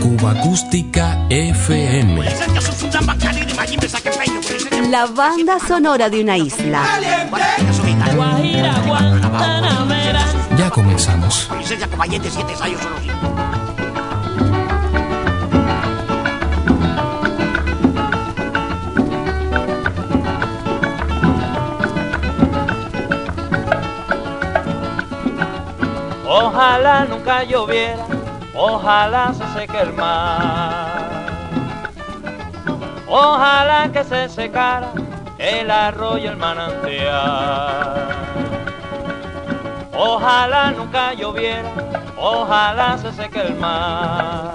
Cuba 0.00 0.30
Acústica 0.30 1.18
FM. 1.30 2.24
La 4.88 5.06
banda 5.06 5.58
sonora 5.58 6.08
de 6.08 6.20
una 6.20 6.38
isla. 6.38 6.80
Ya 10.56 10.70
comenzamos. 10.70 11.50
Ojalá 26.28 27.06
nunca 27.06 27.42
lloviera, 27.42 28.06
ojalá 28.56 29.34
se 29.34 29.46
seque 29.58 29.80
el 29.80 29.92
mar. 29.92 31.26
Ojalá 33.08 33.90
que 33.92 34.02
se 34.04 34.28
secara 34.28 34.88
el 35.38 35.70
arroyo, 35.70 36.30
el 36.30 36.36
manantial. 36.36 38.08
Ojalá 39.92 40.72
nunca 40.72 41.14
lloviera, 41.14 41.70
ojalá 42.18 42.98
se 42.98 43.12
seque 43.12 43.40
el 43.40 43.54
mar. 43.54 44.52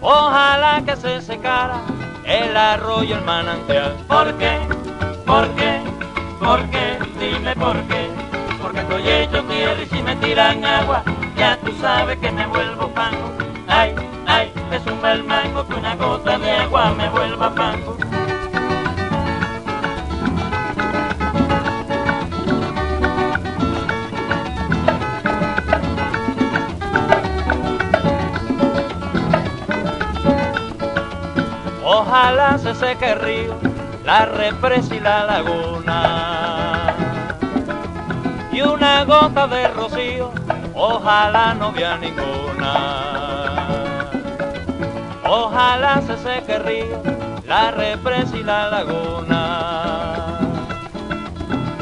Ojalá 0.00 0.82
que 0.84 0.96
se 0.96 1.20
secara 1.20 1.76
el 2.24 2.56
arroyo, 2.56 3.16
el 3.16 3.24
manantial. 3.24 3.92
¿Por 4.08 4.34
qué? 4.34 4.58
¿Por 5.24 5.48
qué? 5.54 5.80
¿Por 6.40 6.60
qué? 6.70 6.98
Dime 7.20 7.54
por 7.54 7.80
qué. 7.84 8.10
Porque 8.60 8.80
estoy 8.80 9.08
hecho 9.08 9.44
tierra 9.44 9.82
y 9.82 9.86
si 9.86 10.02
me 10.02 10.16
tiran 10.16 10.64
agua, 10.64 11.04
ya 11.42 11.58
tú 11.58 11.72
sabes 11.80 12.18
que 12.20 12.30
me 12.30 12.46
vuelvo 12.46 12.86
pango. 12.94 13.32
Ay, 13.66 13.96
ay, 14.26 14.52
me 14.70 14.78
zumba 14.78 15.12
el 15.12 15.24
mango 15.24 15.66
que 15.66 15.74
una 15.74 15.96
gota 15.96 16.38
de 16.38 16.50
agua 16.52 16.94
me 16.96 17.08
vuelva 17.10 17.52
pango. 17.52 17.96
Ojalá 31.84 32.56
se 32.58 32.72
seque 32.76 33.10
el 33.10 33.20
río, 33.20 33.54
la 34.04 34.26
represa 34.26 34.94
y 34.94 35.00
la 35.00 35.24
laguna. 35.24 36.94
Y 38.52 38.60
una 38.60 39.04
gota 39.04 39.48
de 39.48 39.66
rocío, 39.68 40.41
ojalá 40.74 41.54
no 41.54 41.72
vea 41.72 41.96
ninguna. 41.96 43.02
Ojalá 45.24 46.02
se 46.02 46.16
seque 46.18 46.58
río, 46.58 47.02
la 47.46 47.70
represa 47.70 48.36
y 48.36 48.42
la 48.42 48.68
laguna. 48.68 50.38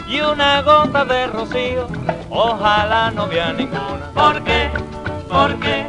Y 0.06 0.20
una 0.20 0.62
gota 0.62 1.05
de 1.05 1.27
rocío, 1.28 1.86
ojalá 2.30 3.10
no 3.10 3.27
vea 3.27 3.52
ninguna. 3.52 4.10
¿Por 4.14 4.42
qué? 4.44 4.70
¿Por 5.28 5.58
qué? 5.60 5.86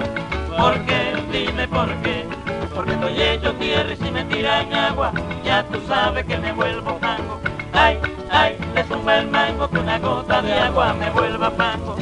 ¿Por 0.58 0.80
qué? 0.86 1.16
Dime 1.32 1.68
por 1.68 1.88
qué. 2.02 2.26
Porque 2.74 2.94
estoy 2.94 3.22
hecho 3.22 3.54
tierra 3.56 3.94
y 3.94 3.98
si 3.98 4.12
me 4.12 4.24
tiran 4.26 4.74
agua, 4.74 5.12
ya 5.44 5.64
tú 5.64 5.80
sabes 5.88 6.26
que 6.26 6.38
me 6.38 6.54
vuelvo 6.54 6.98
mango. 7.00 7.40
Ay, 7.74 8.00
ay, 8.30 8.58
le 8.76 8.84
zumba 8.86 9.18
el 9.18 9.28
mango 9.28 9.70
que 9.70 9.80
una 9.80 10.00
gota 10.00 10.42
de 10.42 10.54
agua 10.54 10.94
me 10.94 11.10
vuelva 11.10 11.50
pango. 11.52 11.96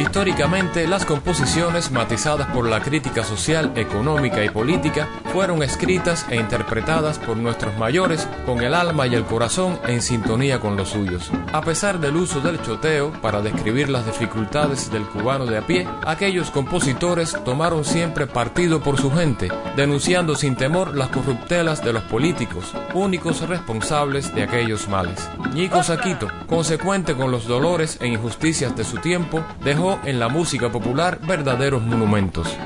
Históricamente, 0.00 0.88
las 0.88 1.04
composiciones 1.04 1.90
matizadas 1.90 2.46
por 2.48 2.66
la 2.66 2.80
crítica 2.80 3.22
social, 3.22 3.72
económica 3.76 4.42
y 4.42 4.48
política 4.48 5.06
fueron 5.30 5.62
escritas 5.62 6.24
e 6.30 6.36
interpretadas 6.36 7.18
por 7.18 7.36
nuestros 7.36 7.76
mayores 7.76 8.26
con 8.46 8.62
el 8.62 8.72
alma 8.72 9.06
y 9.06 9.14
el 9.14 9.24
corazón 9.24 9.78
en 9.86 10.00
sintonía 10.00 10.58
con 10.58 10.74
los 10.74 10.88
suyos. 10.88 11.30
A 11.52 11.60
pesar 11.60 12.00
del 12.00 12.16
uso 12.16 12.40
del 12.40 12.62
choteo 12.62 13.12
para 13.20 13.42
describir 13.42 13.90
las 13.90 14.06
dificultades 14.06 14.90
del 14.90 15.04
cubano 15.04 15.44
de 15.44 15.58
a 15.58 15.66
pie, 15.66 15.86
aquellos 16.06 16.50
compositores 16.50 17.36
tomaron 17.44 17.84
siempre 17.84 18.26
partido 18.26 18.80
por 18.80 18.98
su 18.98 19.10
gente, 19.10 19.52
denunciando 19.76 20.34
sin 20.34 20.56
temor 20.56 20.96
las 20.96 21.10
corruptelas 21.10 21.84
de 21.84 21.92
los 21.92 22.04
políticos, 22.04 22.72
únicos 22.94 23.46
responsables 23.46 24.34
de 24.34 24.44
aquellos 24.44 24.88
males. 24.88 25.28
Ñico 25.52 25.82
Saquito, 25.82 26.28
consecuente 26.46 27.14
con 27.14 27.30
los 27.30 27.46
dolores 27.46 27.98
e 28.00 28.06
injusticias 28.06 28.74
de 28.74 28.84
su 28.84 28.96
tiempo, 28.96 29.44
dejó 29.62 29.89
en 30.04 30.20
la 30.20 30.28
música 30.28 30.70
popular 30.70 31.18
verdaderos 31.22 31.82
monumentos. 31.82 32.56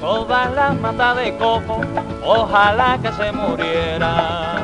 Todas 0.00 0.52
las 0.54 0.78
matas 0.80 1.16
de 1.16 1.36
coco, 1.36 1.80
ojalá 2.22 2.98
que 3.00 3.10
se 3.12 3.32
muriera. 3.32 4.56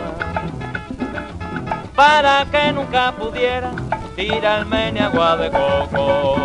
Para 1.94 2.44
que 2.50 2.72
nunca 2.72 3.12
pudiera 3.12 3.70
tirarme 4.16 4.92
ni 4.92 5.00
agua 5.00 5.36
de 5.36 5.50
coco. 5.50 6.36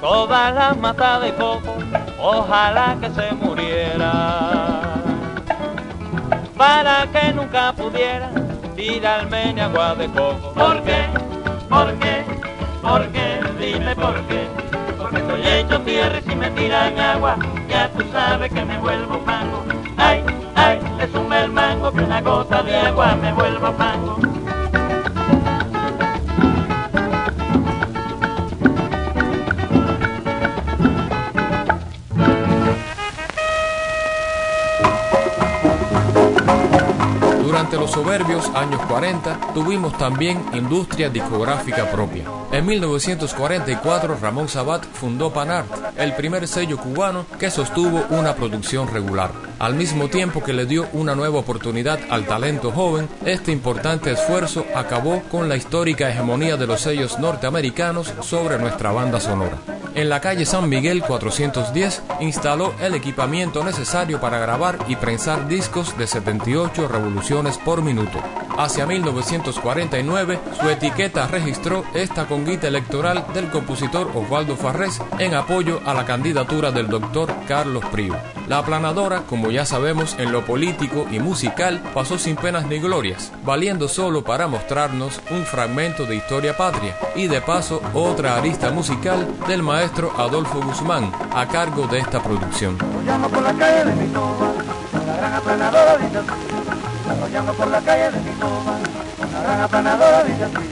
Todas 0.00 0.54
las 0.54 0.76
matas 0.76 1.22
de 1.22 1.34
coco, 1.34 1.74
ojalá 2.20 2.96
que 3.00 3.10
se 3.10 3.32
muriera. 3.34 4.80
Para 6.56 7.06
que 7.12 7.32
nunca 7.32 7.72
pudiera 7.72 8.30
tirarme 8.80 9.52
ni 9.52 9.60
agua 9.60 9.94
de 9.94 10.06
coco. 10.08 10.52
¿Por 10.54 10.82
qué? 10.82 11.00
¿Por 11.68 11.98
qué? 11.98 12.24
¿Por 12.80 13.06
qué? 13.12 13.40
Dime 13.60 13.94
por 13.94 14.14
qué. 14.26 14.48
Porque 14.96 15.18
estoy 15.18 15.46
hecho 15.46 15.80
tierra 15.82 16.18
y 16.18 16.22
si 16.22 16.34
me 16.34 16.50
tiran 16.52 16.98
agua, 16.98 17.36
ya 17.68 17.90
tú 17.90 18.02
sabes 18.10 18.50
que 18.50 18.64
me 18.64 18.78
vuelvo 18.78 19.20
mango. 19.20 19.64
Ay, 19.98 20.24
ay, 20.54 20.80
le 20.96 21.06
sume 21.12 21.44
el 21.44 21.52
mango 21.52 21.92
que 21.92 22.00
una 22.04 22.22
gota 22.22 22.62
de 22.62 22.74
agua 22.76 23.16
me 23.16 23.32
vuelva 23.34 23.70
pango. 23.76 24.29
Los 37.90 38.06
soberbios 38.06 38.48
años 38.54 38.80
40 38.86 39.52
tuvimos 39.52 39.98
también 39.98 40.40
industria 40.52 41.10
discográfica 41.10 41.90
propia. 41.90 42.22
En 42.52 42.64
1944 42.64 44.16
Ramón 44.20 44.48
Sabat 44.48 44.84
fundó 44.84 45.32
Panart, 45.32 45.66
el 45.98 46.14
primer 46.14 46.46
sello 46.46 46.76
cubano 46.78 47.26
que 47.36 47.50
sostuvo 47.50 48.04
una 48.10 48.36
producción 48.36 48.86
regular. 48.86 49.32
Al 49.58 49.74
mismo 49.74 50.06
tiempo 50.06 50.40
que 50.40 50.52
le 50.52 50.66
dio 50.66 50.86
una 50.92 51.16
nueva 51.16 51.40
oportunidad 51.40 51.98
al 52.10 52.26
talento 52.26 52.70
joven, 52.70 53.08
este 53.24 53.50
importante 53.50 54.12
esfuerzo 54.12 54.64
acabó 54.76 55.22
con 55.24 55.48
la 55.48 55.56
histórica 55.56 56.08
hegemonía 56.08 56.56
de 56.56 56.68
los 56.68 56.82
sellos 56.82 57.18
norteamericanos 57.18 58.14
sobre 58.20 58.56
nuestra 58.58 58.92
banda 58.92 59.18
sonora. 59.18 59.79
En 59.94 60.08
la 60.08 60.20
calle 60.20 60.46
San 60.46 60.68
Miguel 60.68 61.02
410 61.02 62.02
instaló 62.20 62.74
el 62.80 62.94
equipamiento 62.94 63.64
necesario 63.64 64.20
para 64.20 64.38
grabar 64.38 64.78
y 64.86 64.96
prensar 64.96 65.48
discos 65.48 65.98
de 65.98 66.06
78 66.06 66.86
revoluciones 66.86 67.58
por 67.58 67.82
minuto. 67.82 68.20
Hacia 68.58 68.86
1949, 68.86 70.38
su 70.60 70.68
etiqueta 70.68 71.26
registró 71.26 71.84
esta 71.94 72.26
conguita 72.26 72.68
electoral 72.68 73.24
del 73.32 73.48
compositor 73.48 74.10
Osvaldo 74.14 74.56
Farrés 74.56 75.00
en 75.18 75.34
apoyo 75.34 75.80
a 75.86 75.94
la 75.94 76.04
candidatura 76.04 76.70
del 76.70 76.88
doctor 76.88 77.32
Carlos 77.48 77.84
Prío. 77.86 78.16
La 78.48 78.58
aplanadora, 78.58 79.22
como 79.28 79.50
ya 79.50 79.64
sabemos, 79.64 80.16
en 80.18 80.32
lo 80.32 80.44
político 80.44 81.06
y 81.10 81.20
musical 81.20 81.80
pasó 81.94 82.18
sin 82.18 82.36
penas 82.36 82.66
ni 82.66 82.78
glorias, 82.78 83.32
valiendo 83.44 83.88
solo 83.88 84.24
para 84.24 84.48
mostrarnos 84.48 85.20
un 85.30 85.44
fragmento 85.44 86.04
de 86.04 86.16
historia 86.16 86.56
patria 86.56 86.96
y 87.14 87.28
de 87.28 87.40
paso 87.40 87.80
otra 87.94 88.36
arista 88.36 88.70
musical 88.70 89.26
del 89.46 89.62
maestro 89.62 90.12
Adolfo 90.18 90.60
Guzmán 90.60 91.12
a 91.32 91.46
cargo 91.46 91.86
de 91.86 92.00
esta 92.00 92.22
producción. 92.22 92.76
Llamo 97.32 97.52
por 97.52 97.68
la 97.68 97.80
calle 97.80 98.10
de 98.10 98.20
mi 98.20 98.30
toma, 98.40 98.76
una 99.18 99.42
gran 99.42 99.60
aplanadora 99.60 100.24
dice 100.24 100.44
así. 100.44 100.68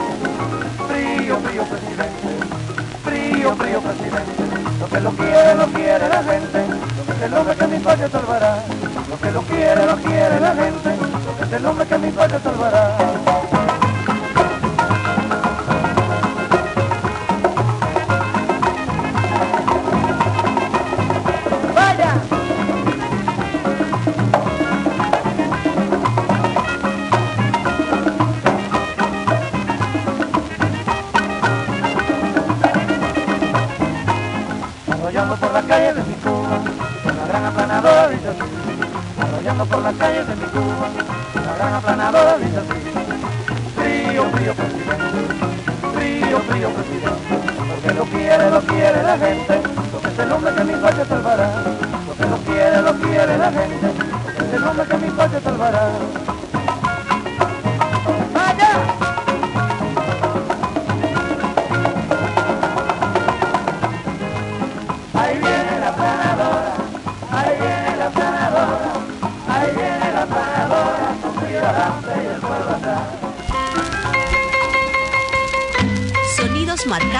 Frío, 0.88 1.38
frío 1.38 1.62
presidente, 1.62 2.28
frío, 3.04 3.56
frío 3.56 3.80
presidente. 3.80 4.42
Lo 4.80 4.88
que 4.88 5.00
lo 5.00 5.10
quiere, 5.12 5.54
lo 5.54 5.66
quiere 5.66 6.08
la 6.08 6.22
gente. 6.24 6.66
Lo 6.96 7.06
que 7.06 7.12
es 7.12 7.22
el 7.22 7.34
hombre 7.34 7.56
que 7.56 7.66
mi 7.68 7.78
patria 7.78 8.08
salvará. 8.10 8.64
Lo 9.08 9.20
que 9.20 9.30
lo 9.30 9.42
quiere, 9.42 9.86
lo 9.86 9.96
quiere 9.98 10.40
la 10.40 10.54
gente. 10.54 10.90
Lo 11.26 11.36
que 11.36 11.44
es 11.44 11.52
el 11.52 11.66
hombre 11.66 11.86
que 11.86 11.98
mi 11.98 12.10
patria 12.10 12.40
salvará. 12.40 13.37
Calles 39.98 40.26
de 40.28 40.36
mi 40.36 40.46
Cuba, 40.46 40.90
una 41.34 41.54
gran 41.54 41.74
aplanadora 41.74 42.38
dice 42.38 42.58
así, 42.58 42.78
frío, 43.76 44.24
frío 44.30 44.54
presidente, 44.54 45.18
frío, 45.94 46.38
frío 46.48 46.70
presidente, 46.70 47.34
porque 47.68 47.94
lo 47.94 48.04
quiere, 48.04 48.50
lo 48.50 48.60
quiere 48.62 49.02
la 49.02 49.18
gente, 49.18 49.60
porque 49.90 50.08
es 50.08 50.18
el 50.18 50.32
hombre 50.32 50.54
que 50.54 50.64
mi 50.64 50.74
patria 50.74 51.04
salvará, 51.06 51.50
porque 52.06 52.26
lo 52.26 52.36
quiere, 52.38 52.82
lo 52.82 52.94
quiere 53.00 53.38
la 53.38 53.52
gente, 53.52 53.88
porque 54.22 54.38
es 54.38 54.52
el 54.54 54.64
hombre 54.64 54.86
que 54.86 54.96
mi 54.98 55.10
patria 55.10 55.40
salvará. 55.40 56.07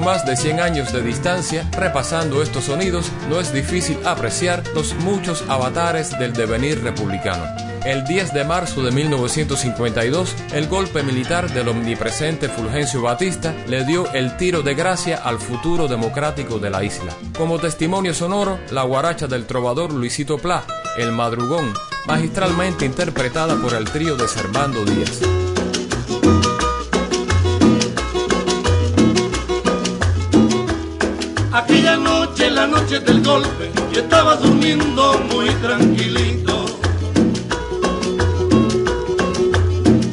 Más 0.00 0.26
de 0.26 0.36
100 0.36 0.60
años 0.60 0.92
de 0.92 1.02
distancia, 1.02 1.66
repasando 1.72 2.42
estos 2.42 2.64
sonidos, 2.64 3.10
no 3.30 3.40
es 3.40 3.54
difícil 3.54 3.98
apreciar 4.04 4.62
los 4.74 4.94
muchos 4.96 5.42
avatares 5.48 6.10
del 6.18 6.34
devenir 6.34 6.82
republicano. 6.82 7.44
El 7.84 8.04
10 8.04 8.34
de 8.34 8.44
marzo 8.44 8.82
de 8.82 8.90
1952, 8.90 10.34
el 10.52 10.68
golpe 10.68 11.02
militar 11.02 11.50
del 11.50 11.68
omnipresente 11.68 12.50
Fulgencio 12.50 13.00
Batista 13.00 13.54
le 13.66 13.84
dio 13.84 14.10
el 14.12 14.36
tiro 14.36 14.62
de 14.62 14.74
gracia 14.74 15.16
al 15.16 15.38
futuro 15.38 15.88
democrático 15.88 16.58
de 16.58 16.70
la 16.70 16.84
isla. 16.84 17.12
Como 17.36 17.58
testimonio 17.58 18.12
sonoro, 18.12 18.58
la 18.70 18.82
guaracha 18.82 19.26
del 19.26 19.46
trovador 19.46 19.92
Luisito 19.92 20.36
Pla, 20.38 20.64
El 20.98 21.12
Madrugón, 21.12 21.72
magistralmente 22.06 22.84
interpretada 22.84 23.56
por 23.56 23.72
el 23.74 23.84
trío 23.84 24.16
de 24.16 24.28
Servando 24.28 24.84
Díaz. 24.84 25.43
Noche, 32.94 33.00
del 33.00 33.22
golpe, 33.22 33.70
yo 33.92 34.00
estaba 34.00 34.36
durmiendo 34.36 35.18
muy 35.32 35.48
tranquilito. 35.62 36.64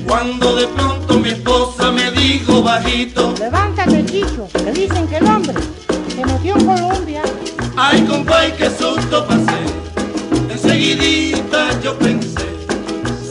Cuando 0.07 0.55
de 0.55 0.67
pronto 0.67 1.19
mi 1.19 1.29
esposa 1.29 1.91
me 1.91 2.11
dijo 2.11 2.61
bajito, 2.63 3.33
Levántate, 3.39 4.05
Chicho, 4.05 4.47
que 4.53 4.71
dicen 4.71 5.07
que 5.07 5.17
el 5.17 5.25
hombre 5.25 5.55
se 6.15 6.25
metió 6.25 6.55
en 6.57 6.65
Colombia. 6.65 7.21
ay 7.77 8.01
compay, 8.05 8.55
qué 8.57 8.69
susto 8.69 9.25
pasé. 9.27 9.59
Enseguidita 10.49 11.79
yo 11.81 11.97
pensé, 11.97 12.45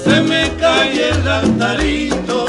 se 0.05 0.21
me 0.23 0.51
cae 0.59 1.11
el 1.11 1.29
altarito. 1.29 2.40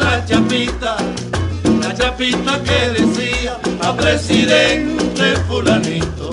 La 0.00 0.24
chapita, 0.24 0.96
la 1.80 1.94
chapita 1.94 2.62
que 2.62 3.02
decía 3.02 3.58
a 3.82 3.96
presidente 3.96 5.36
fulanito. 5.48 6.30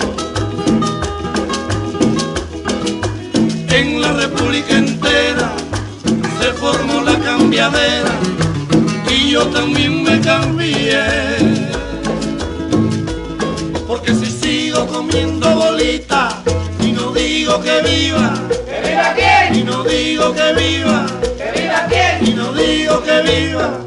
En 3.68 4.00
la 4.00 4.12
república 4.12 4.76
entera 4.76 5.52
se 6.40 6.52
formó 6.52 7.02
la 7.02 7.18
cambiadera 7.18 8.14
y 9.10 9.30
yo 9.30 9.46
también 9.48 10.02
me 10.02 10.20
cambié. 10.20 11.02
Porque 13.86 14.14
si 14.14 14.26
sigo 14.26 14.86
comiendo 14.86 15.54
bolita 15.54 16.42
y 16.80 16.92
no 16.92 17.12
digo 17.12 17.60
que 17.60 17.82
viva, 17.82 18.34
que 18.48 18.88
viva 18.88 19.14
quién, 19.14 19.60
y 19.60 19.64
no 19.64 19.82
digo 19.84 20.32
que 20.32 20.52
viva 20.54 21.06
que 23.04 23.20
viva, 23.22 23.78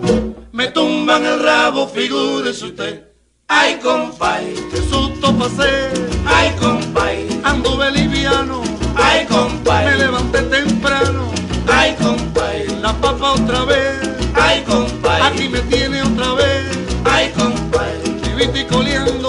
me 0.51 0.67
tumban 0.67 1.25
el 1.25 1.41
rabo, 1.43 1.87
figúrese 1.87 2.65
usted. 2.65 3.03
Ay, 3.47 3.79
compay, 3.81 4.53
qué 4.71 4.77
susto 4.77 5.33
pasé. 5.37 5.89
Ay, 6.25 6.53
compay, 6.59 7.27
anduve 7.43 7.91
liviano. 7.91 8.61
Ay, 8.95 9.25
compay, 9.25 9.85
me 9.85 9.97
levanté 9.97 10.41
temprano. 10.43 11.31
Ay, 11.67 11.95
compay, 12.01 12.67
la 12.81 12.93
papa 12.93 13.33
otra 13.33 13.63
vez. 13.65 13.97
Ay, 14.35 14.63
compay, 14.63 15.21
aquí 15.21 15.49
me 15.49 15.61
tiene 15.61 16.03
otra 16.03 16.33
vez. 16.33 16.65
Ay, 17.05 17.31
compay, 17.35 17.95
viviste 18.35 18.67
coleando. 18.67 19.26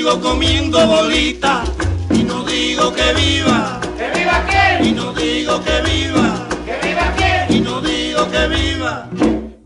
Sigo 0.00 0.18
comiendo 0.18 0.86
bolita 0.86 1.62
y 2.08 2.22
no 2.22 2.42
digo 2.42 2.90
que 2.94 3.12
viva. 3.12 3.78
¿Que 3.98 4.18
viva 4.18 4.46
quién? 4.48 4.88
Y 4.88 4.92
no 4.92 5.12
digo 5.12 5.62
que 5.62 5.82
viva. 5.82 6.48
¿Que 6.64 6.88
viva 6.88 7.14
quién? 7.18 7.58
Y 7.58 7.60
no 7.60 7.82
digo 7.82 8.30
que 8.30 8.48
viva. 8.48 9.10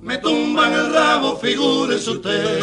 Me 0.00 0.19
tumban 0.19 0.73
el 0.73 0.93
rabo, 0.93 1.37
figúrese 1.37 2.11
usted. 2.11 2.61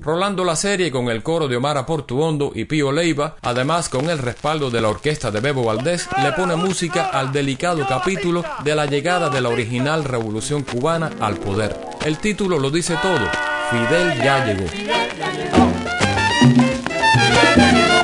Rolando 0.00 0.44
la 0.44 0.54
serie 0.54 0.92
con 0.92 1.08
el 1.08 1.24
coro 1.24 1.48
de 1.48 1.56
Omar 1.56 1.84
Portuondo 1.86 2.52
y 2.54 2.66
Pío 2.66 2.92
Leiva, 2.92 3.34
además 3.42 3.88
con 3.88 4.08
el 4.08 4.18
respaldo 4.18 4.70
de 4.70 4.80
la 4.80 4.90
orquesta 4.90 5.32
de 5.32 5.40
Bebo 5.40 5.64
Valdés, 5.64 6.08
le 6.22 6.30
pone 6.34 6.54
música 6.54 7.06
al 7.06 7.32
delicado 7.32 7.84
capítulo 7.88 8.44
de 8.62 8.76
la 8.76 8.86
llegada 8.86 9.28
de 9.28 9.40
la 9.40 9.48
original 9.48 10.04
revolución 10.04 10.62
cubana 10.62 11.10
al 11.18 11.38
poder. 11.38 11.74
El 12.04 12.18
título 12.18 12.60
lo 12.60 12.70
dice 12.70 12.96
todo, 13.02 13.53
Fidel 13.74 14.22
ya 14.22 14.44
llegó. 14.44 14.66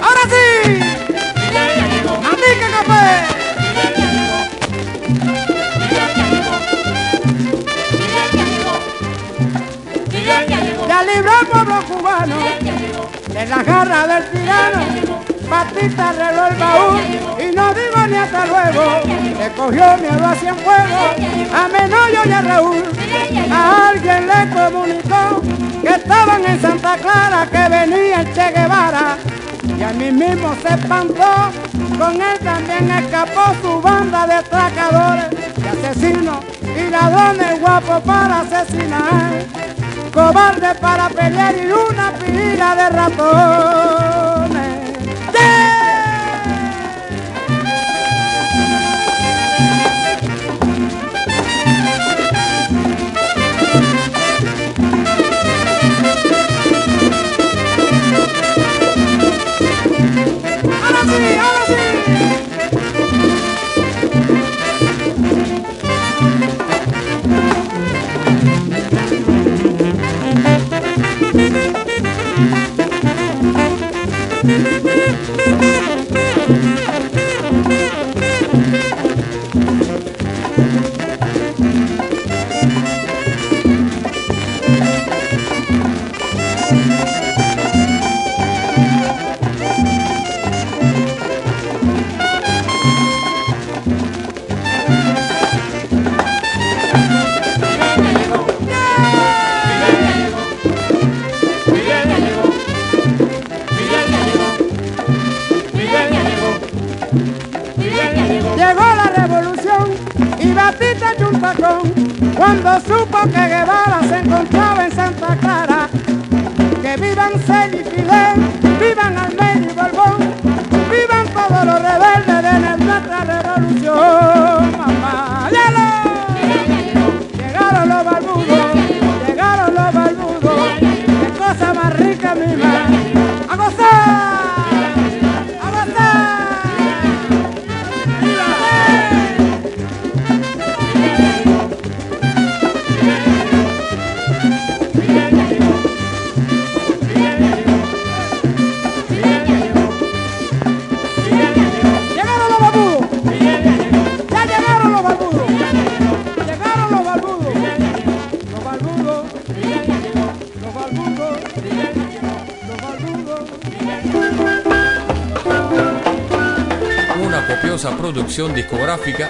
¡Ahora 0.02 0.24
sí! 0.28 0.46
¡Andique, 2.30 2.68
café! 2.74 3.06
Ya 10.88 10.98
libró 11.04 11.30
al 11.38 11.46
pueblo 11.46 11.76
cubano 11.86 12.36
de 13.32 13.46
la 13.46 13.62
garra 13.62 14.06
del 14.08 14.24
tirano. 14.32 15.29
Batista 15.50 16.10
arregló 16.10 16.46
el 16.46 16.54
baúl 16.56 17.00
y 17.40 17.54
no 17.56 17.74
digo 17.74 18.06
ni 18.08 18.16
hasta 18.16 18.46
luego. 18.46 18.82
Le 19.36 19.48
cogió 19.50 19.96
miedo 19.98 20.24
hacia 20.24 20.54
fuego 20.54 21.00
a 21.52 21.68
Menoyo 21.68 22.20
y 22.24 22.32
a 22.32 22.40
Raúl. 22.42 22.82
A 23.52 23.88
alguien 23.88 24.28
le 24.28 24.50
comunicó 24.54 25.42
que 25.82 25.88
estaban 25.88 26.44
en 26.44 26.60
Santa 26.60 26.96
Clara, 26.98 27.46
que 27.50 27.68
venía 27.68 28.20
el 28.20 28.32
Che 28.32 28.52
Guevara. 28.54 29.16
Y 29.76 29.82
a 29.82 29.90
mí 29.90 30.12
mismo 30.12 30.54
se 30.62 30.68
espantó, 30.74 31.50
con 31.98 32.14
él 32.14 32.38
también 32.44 32.90
escapó 32.90 33.52
su 33.60 33.80
banda 33.80 34.26
de 34.26 34.34
atracadores 34.34 35.26
y 35.56 35.66
asesinos 35.66 36.38
y 36.62 36.90
ladrones 36.90 37.60
guapos 37.60 38.00
para 38.02 38.40
asesinar, 38.40 39.44
cobardes 40.12 40.78
para 40.78 41.08
pelear 41.08 41.54
y 41.56 41.72
una 41.72 42.12
pila 42.12 42.76
de 42.76 42.88
ratones. 42.90 44.59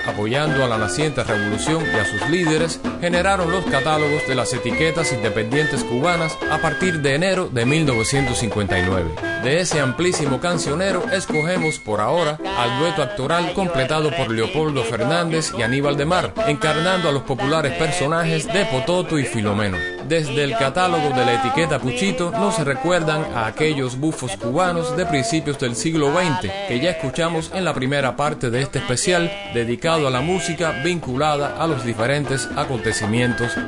Apoyando 0.07 0.65
a 0.65 0.69
la 0.69 0.79
naciente 0.79 1.23
revolución 1.23 1.85
y 1.95 1.99
a 1.99 2.05
sus 2.07 2.31
líderes 2.31 2.80
generaron 3.01 3.51
los 3.51 3.65
catálogos 3.65 4.27
de 4.29 4.35
las 4.35 4.53
etiquetas 4.53 5.13
independientes 5.13 5.83
cubanas 5.85 6.37
a 6.51 6.59
partir 6.59 7.01
de 7.01 7.15
enero 7.15 7.49
de 7.49 7.65
1959. 7.65 9.11
De 9.43 9.61
ese 9.61 9.81
amplísimo 9.81 10.39
cancionero 10.39 11.05
escogemos 11.11 11.79
por 11.79 12.01
ahora 12.01 12.39
al 12.59 12.79
dueto 12.79 13.03
actoral 13.03 13.55
completado 13.55 14.11
por 14.15 14.31
Leopoldo 14.31 14.85
Fernández 14.85 15.53
y 15.57 15.63
Aníbal 15.63 15.97
de 15.97 16.05
Mar, 16.05 16.35
encarnando 16.47 17.09
a 17.09 17.13
los 17.13 17.23
populares 17.23 17.73
personajes 17.79 18.47
de 18.53 18.67
Pototo 18.67 19.19
y 19.19 19.25
Filomeno. 19.25 19.79
Desde 20.07 20.45
el 20.45 20.57
catálogo 20.57 21.11
de 21.11 21.25
la 21.25 21.35
etiqueta 21.35 21.79
Puchito 21.79 22.33
no 22.33 22.53
se 22.53 22.65
recuerdan 22.65 23.25
a 23.35 23.47
aquellos 23.47 23.99
bufos 23.99 24.37
cubanos 24.37 24.97
de 24.97 25.07
principios 25.07 25.59
del 25.59 25.77
siglo 25.77 26.13
XX 26.13 26.51
que 26.69 26.81
ya 26.81 26.91
escuchamos 26.91 27.51
en 27.55 27.65
la 27.65 27.73
primera 27.73 28.17
parte 28.17 28.51
de 28.51 28.61
este 28.61 28.81
especial 28.81 29.31
dedicado 29.55 30.09
a 30.09 30.11
la 30.11 30.21
música 30.21 30.73
vinculada 30.83 31.63
a 31.63 31.67
los 31.67 31.85
diferentes 31.85 32.49
acontecimientos 32.57 32.90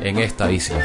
en 0.02 0.18
esta 0.18 0.50
isla. 0.50 0.78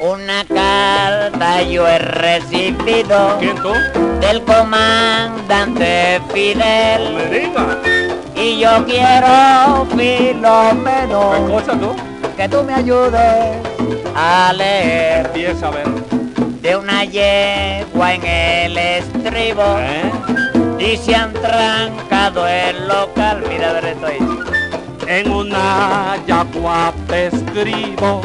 Una 0.00 0.44
carta 0.44 1.62
yo 1.62 1.86
he 1.88 1.98
recibido 1.98 3.36
¿Quién 3.38 3.56
tú? 3.56 3.72
del 4.20 4.42
comandante 4.44 6.20
Fidel 6.32 7.14
Me 7.14 7.26
diga. 7.38 7.78
y 8.34 8.58
yo 8.58 8.84
quiero 8.86 9.86
Filomeno 9.96 11.30
¿Qué 11.46 11.52
cosa 11.52 11.72
tú? 11.78 11.94
que 12.36 12.48
tú 12.48 12.62
me 12.62 12.74
ayudes 12.74 13.56
a 14.14 14.52
leer 14.52 15.26
Empieza 15.26 15.68
a 15.68 15.70
ver. 15.70 15.86
de 16.62 16.76
una 16.76 17.04
yegua 17.04 18.14
en 18.14 18.24
el 18.24 18.78
estribo 18.78 19.62
¿Eh? 19.78 20.10
y 20.78 20.96
se 20.96 21.14
han 21.14 21.32
trancado 21.32 22.46
el 22.46 22.86
local. 22.88 23.42
Mira, 23.48 23.70
a 23.70 23.72
ver 23.74 23.84
esto 23.86 24.06
ahí. 24.06 24.18
En 25.06 25.30
una 25.30 26.16
yagua 26.26 26.92
te 27.08 27.28
escribo 27.28 28.20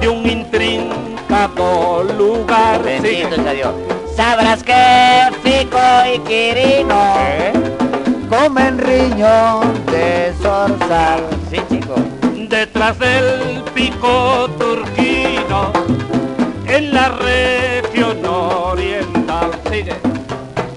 de 0.00 0.08
un 0.08 0.26
intrincado 0.28 2.04
lugar. 2.16 2.80
Sigue. 2.84 3.00
Bendito 3.00 3.42
sea 3.42 3.52
Dios. 3.52 3.74
Sabrás 4.16 4.62
que 4.62 4.74
Fico 5.42 5.78
y 6.14 6.18
Quirino 6.20 7.14
¿Eh? 7.18 7.52
comen 8.28 8.78
riñón 8.78 9.72
de 9.86 10.32
zorzal. 10.42 11.20
Sí, 11.50 11.58
chico. 11.70 11.94
Detrás 12.52 12.98
del 12.98 13.62
pico 13.74 14.46
turquino, 14.58 15.72
en 16.66 16.92
la 16.92 17.08
región 17.08 18.22
oriental. 18.26 19.52
Sigue. 19.70 19.94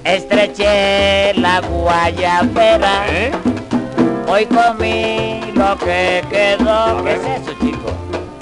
Estreché 0.06 1.34
la 1.34 1.60
guayabera. 1.60 3.06
¿Eh? 3.10 3.32
Hoy 4.26 4.46
comí 4.46 5.42
lo 5.54 5.78
que 5.78 6.24
quedó. 6.30 7.04
¿Qué 7.04 7.12
es 7.12 7.42
eso, 7.42 7.52
chico? 7.60 7.92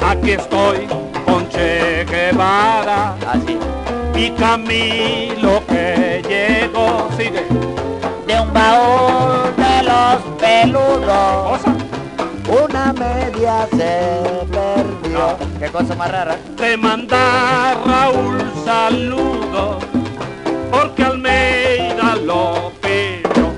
Aquí 0.07 0.33
estoy 0.33 0.87
con 1.25 1.49
Che 1.49 2.05
Guevara 2.05 3.15
Así. 3.27 3.57
y 4.15 4.29
Camilo 4.29 5.63
que 5.67 6.21
llegó. 6.29 7.09
Sigue. 7.17 7.47
De 8.27 8.39
un 8.39 8.53
baúl 8.53 9.55
de 9.57 9.83
los 9.89 10.21
peludos. 10.39 11.73
Se 13.70 14.46
perdió. 14.51 15.38
Qué 15.60 15.67
cosa 15.67 15.96
más 15.96 16.12
rara. 16.12 16.38
Te 16.58 16.75
manda 16.75 17.75
Raúl 17.86 18.39
saludo 18.65 19.79
porque 20.72 21.03
Almeida 21.03 22.15
lo 22.17 22.72
pidió. 22.82 23.53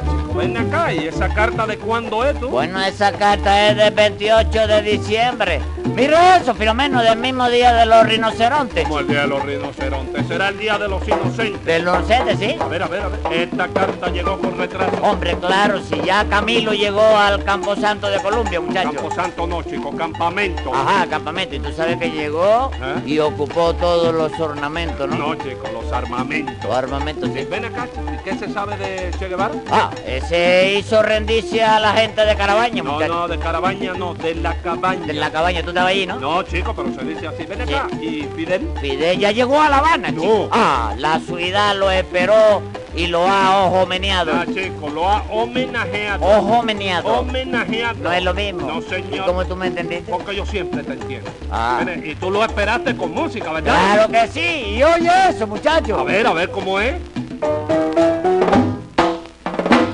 Chico, 0.00 0.34
ven 0.34 0.56
acá 0.56 0.84
acá, 0.84 0.92
¿y 0.92 1.06
esa 1.06 1.28
carta 1.28 1.66
de 1.66 1.76
cuándo 1.76 2.24
es 2.24 2.38
tú? 2.40 2.48
Bueno, 2.48 2.82
esa 2.82 3.12
carta 3.12 3.68
es 3.68 3.76
del 3.76 3.92
28 3.92 4.66
de 4.66 4.82
diciembre. 4.82 5.60
Mira 5.94 6.38
eso, 6.38 6.54
Filomeno, 6.54 7.02
del 7.02 7.18
mismo 7.18 7.48
día 7.50 7.72
de 7.74 7.84
los 7.84 8.06
rinocerontes. 8.06 8.84
Como 8.84 9.00
el 9.00 9.08
día 9.08 9.22
de 9.22 9.26
los 9.26 9.44
rinocerontes, 9.44 10.11
será 10.32 10.48
el 10.48 10.58
día 10.58 10.78
de 10.78 10.88
los 10.88 11.06
inocentes. 11.06 11.64
De 11.64 11.78
los 11.80 11.96
inocentes, 11.98 12.38
sí. 12.38 12.56
A 12.60 12.66
ver, 12.66 12.82
a 12.82 12.88
ver, 12.88 13.00
a 13.02 13.08
ver. 13.08 13.20
Esta 13.32 13.68
carta 13.68 14.08
llegó 14.08 14.38
con 14.38 14.56
retraso. 14.58 14.96
Hombre, 15.02 15.36
claro, 15.38 15.80
si 15.80 16.00
ya 16.02 16.24
Camilo 16.26 16.72
llegó 16.72 17.02
al 17.02 17.42
Camposanto 17.44 18.08
de 18.08 18.20
Colombia, 18.20 18.60
muchacho. 18.60 18.92
Camposanto 18.92 19.46
no, 19.46 19.62
chico, 19.62 19.94
campamento. 19.96 20.74
Ajá, 20.74 21.06
campamento. 21.06 21.54
Y 21.56 21.60
tú 21.60 21.72
sabes 21.72 21.96
que 21.98 22.10
llegó 22.10 22.70
¿Eh? 22.82 23.02
y 23.06 23.18
ocupó 23.18 23.74
todos 23.74 24.14
los 24.14 24.38
ornamentos, 24.40 25.08
¿no? 25.08 25.16
No, 25.16 25.34
chico, 25.36 25.68
los 25.72 25.92
armamentos. 25.92 26.54
Los 26.64 26.74
armamentos, 26.74 27.30
sí. 27.34 27.44
Ven 27.50 27.64
acá, 27.64 27.88
¿y 28.14 28.24
qué 28.24 28.34
se 28.36 28.52
sabe 28.52 28.76
de 28.76 29.10
Che 29.18 29.28
Guevara? 29.28 29.54
Ah, 29.70 29.90
ese 30.06 30.74
hizo 30.78 31.02
rendirse 31.02 31.62
a 31.62 31.78
la 31.80 31.92
gente 31.92 32.24
de 32.24 32.36
Carabaña, 32.36 32.82
No, 32.82 32.92
muchacho. 32.92 33.12
no, 33.14 33.28
de 33.28 33.38
Carabaña 33.38 33.92
no, 33.94 34.14
de 34.14 34.34
la 34.34 34.54
cabaña. 34.56 35.06
De 35.06 35.12
la 35.14 35.30
cabaña, 35.30 35.62
tú 35.62 35.68
estabas 35.70 35.90
ahí, 35.90 36.06
¿no? 36.06 36.18
No, 36.18 36.42
chico, 36.42 36.74
pero 36.74 36.92
se 36.94 37.04
dice 37.04 37.26
así. 37.28 37.44
Ven 37.44 37.62
acá. 37.62 37.86
¿Y 38.00 38.26
Fidel? 38.36 38.68
Fidel 38.80 39.18
ya 39.18 39.30
llegó 39.32 39.60
a 39.60 39.68
La 39.68 39.78
Habana, 39.78 40.10
No. 40.22 40.48
Ah, 40.52 40.94
la 40.98 41.18
ciudad 41.20 41.74
lo 41.76 41.90
esperó 41.90 42.62
y 42.94 43.06
lo 43.06 43.26
ha 43.26 43.64
ojo 43.66 43.86
meneado. 43.86 44.32
Ah, 44.34 44.44
chico, 44.46 44.88
lo 44.90 45.08
ha 45.08 45.22
homenajeado. 45.30 46.24
Ojo 46.24 46.62
meneado. 46.62 47.08
Homenajeado. 47.20 47.98
No 48.00 48.12
es 48.12 48.22
lo 48.22 48.34
mismo. 48.34 48.66
No, 48.66 48.78
¿Y 48.78 48.82
señor. 48.82 49.26
cómo 49.26 49.44
tú 49.44 49.56
me 49.56 49.66
entendiste? 49.68 50.10
Porque 50.10 50.36
yo 50.36 50.44
siempre 50.46 50.82
te 50.82 50.92
entiendo. 50.92 51.30
Ah. 51.50 51.84
Y 52.04 52.14
tú 52.14 52.30
lo 52.30 52.44
esperaste 52.44 52.96
con 52.96 53.12
música, 53.12 53.50
¿verdad? 53.52 53.74
Claro 53.94 54.08
que 54.12 54.28
sí. 54.28 54.74
Y 54.76 54.82
oye 54.82 55.10
eso, 55.30 55.46
muchacho. 55.46 55.98
A 55.98 56.04
ver, 56.04 56.26
a 56.26 56.32
ver 56.32 56.50
cómo 56.50 56.78
es. 56.80 56.94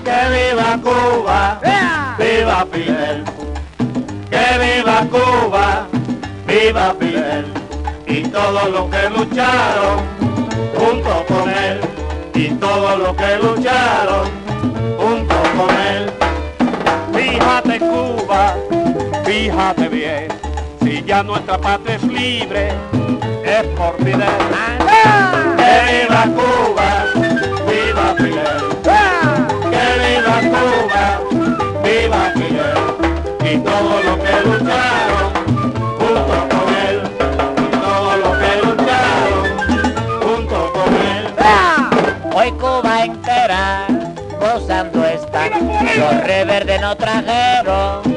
Que 0.04 0.50
viva 0.52 0.78
Cuba, 0.82 1.60
viva 2.18 2.66
Fidel. 2.72 3.24
Que 4.30 4.76
viva 4.76 5.06
Cuba, 5.10 5.86
viva 6.46 6.94
Fidel. 6.98 7.57
Y 8.08 8.22
todos 8.22 8.70
los 8.70 8.90
que 8.90 9.10
lucharon 9.10 10.00
junto 10.74 11.26
con 11.26 11.50
él. 11.50 11.80
Y 12.34 12.48
todos 12.54 12.98
los 12.98 13.16
que 13.16 13.36
lucharon 13.36 14.28
junto 14.98 15.34
con 15.56 15.70
él. 15.86 16.10
Fíjate 17.12 17.78
Cuba, 17.80 18.54
fíjate 19.24 19.88
bien, 19.88 20.28
si 20.82 21.02
ya 21.04 21.22
nuestra 21.22 21.58
patria 21.58 21.96
es 21.96 22.02
libre, 22.04 22.68
es 23.44 23.64
por 23.76 23.96
Fidel. 23.98 24.28
Que 25.56 25.74
viva 25.92 26.24
Cuba, 26.36 27.04
viva 27.66 28.14
Fidel. 28.16 28.62
Que 29.70 29.86
viva 30.04 30.36
Cuba, 30.54 31.20
viva 31.82 32.32
Fidel. 32.34 33.52
Y 33.52 33.58
todos 33.58 34.04
los 34.04 34.16
que 34.18 34.48
lucharon 34.48 35.27
Los 45.98 46.20
reverde 46.22 46.78
no 46.78 46.96
trajeron 46.96 48.07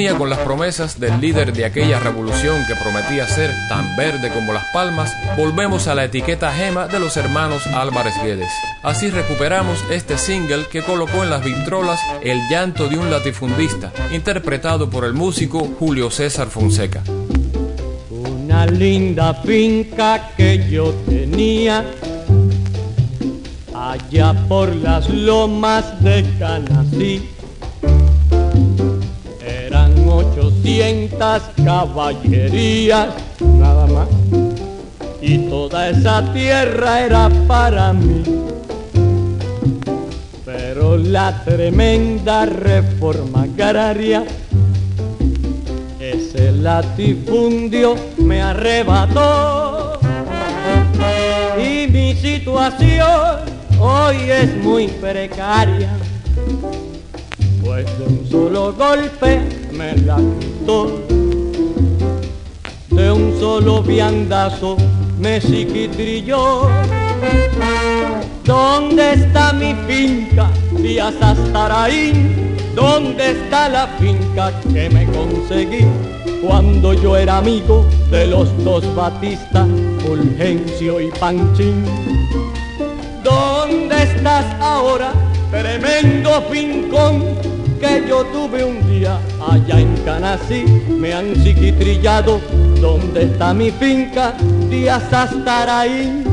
Con 0.00 0.30
las 0.30 0.38
promesas 0.38 0.98
del 0.98 1.20
líder 1.20 1.52
de 1.52 1.66
aquella 1.66 2.00
revolución 2.00 2.64
que 2.66 2.74
prometía 2.74 3.26
ser 3.26 3.50
tan 3.68 3.96
verde 3.96 4.30
como 4.32 4.54
las 4.54 4.64
palmas, 4.72 5.12
volvemos 5.36 5.88
a 5.88 5.94
la 5.94 6.04
etiqueta 6.04 6.50
gema 6.52 6.88
de 6.88 6.98
los 6.98 7.18
hermanos 7.18 7.66
Álvarez 7.66 8.14
Guedes. 8.22 8.48
Así 8.82 9.10
recuperamos 9.10 9.84
este 9.90 10.16
single 10.16 10.64
que 10.72 10.82
colocó 10.82 11.22
en 11.22 11.28
las 11.28 11.44
vitrolas 11.44 12.00
El 12.22 12.40
llanto 12.48 12.88
de 12.88 12.96
un 12.96 13.10
latifundista, 13.10 13.92
interpretado 14.10 14.88
por 14.88 15.04
el 15.04 15.12
músico 15.12 15.70
Julio 15.78 16.10
César 16.10 16.48
Fonseca. 16.48 17.02
Una 18.10 18.64
linda 18.64 19.34
finca 19.34 20.30
que 20.34 20.66
yo 20.70 20.94
tenía 21.06 21.84
allá 23.74 24.32
por 24.48 24.74
las 24.76 25.10
lomas 25.10 26.02
de 26.02 26.24
Canasí. 26.38 27.39
800 30.62 31.42
caballerías, 31.64 33.08
nada 33.40 33.86
más. 33.86 34.08
Y 35.20 35.38
toda 35.48 35.90
esa 35.90 36.32
tierra 36.32 37.00
era 37.04 37.28
para 37.46 37.92
mí. 37.92 38.22
Pero 40.44 40.96
la 40.96 41.42
tremenda 41.44 42.46
reforma 42.46 43.42
agraria 43.42 44.24
ese 46.00 46.52
latifundio 46.52 47.94
me 48.18 48.40
arrebató 48.40 50.00
y 51.58 51.86
mi 51.88 52.14
situación 52.14 53.40
hoy 53.78 54.16
es 54.30 54.56
muy 54.56 54.88
precaria, 54.88 55.90
pues 57.62 57.86
de 57.98 58.04
un 58.04 58.26
solo 58.30 58.72
golpe 58.72 59.40
me 59.72 59.96
la 59.98 60.16
de 62.90 63.10
un 63.10 63.40
solo 63.40 63.82
viandazo 63.82 64.76
me 65.18 65.40
psiquitrilló. 65.40 66.68
¿Dónde 68.44 69.14
está 69.14 69.52
mi 69.52 69.74
finca, 69.88 70.48
Díaz 70.76 71.16
Astaraín? 71.20 72.56
¿Dónde 72.76 73.32
está 73.32 73.68
la 73.68 73.88
finca 73.98 74.52
que 74.72 74.88
me 74.90 75.06
conseguí 75.06 75.84
cuando 76.40 76.92
yo 76.94 77.16
era 77.16 77.38
amigo 77.38 77.84
de 78.12 78.28
los 78.28 78.48
dos 78.62 78.84
Batista, 78.94 79.66
Fulgencio 80.06 81.00
y 81.00 81.10
Panchín? 81.18 81.84
¿Dónde 83.24 84.04
estás 84.04 84.46
ahora, 84.60 85.12
tremendo 85.50 86.42
fincón 86.48 87.49
que 87.80 88.04
yo 88.06 88.24
tuve 88.26 88.62
un 88.62 88.86
día 88.86 89.18
allá 89.40 89.80
en 89.80 89.96
Canasí? 90.04 90.64
Me 90.88 91.14
han 91.14 91.34
psiquitrillado, 91.34 92.40
¿dónde 92.80 93.24
está 93.24 93.54
mi 93.54 93.70
finca, 93.70 94.34
Díaz 94.68 95.10
Astaraín? 95.12 96.24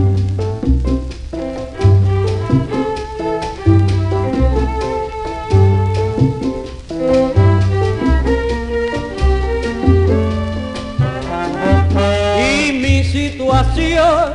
y 12.39 12.71
mi 12.73 13.03
situación 13.03 14.33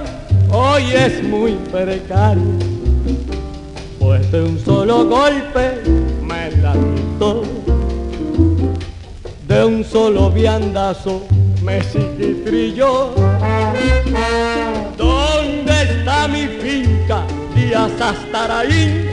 hoy 0.51 0.85
es 0.92 1.22
muy 1.22 1.53
precaria, 1.70 2.42
pues 3.98 4.33
de 4.33 4.42
un 4.42 4.59
solo 4.59 5.07
golpe 5.07 6.01
de 9.46 9.64
un 9.64 9.85
solo 9.85 10.28
viandazo 10.30 11.22
me 11.62 11.80
psiquitrilló. 11.82 13.11
¿Dónde 14.96 15.72
está 15.82 16.26
mi 16.26 16.48
finca, 16.48 17.22
Díaz 17.54 17.92
Astaraín? 18.00 19.06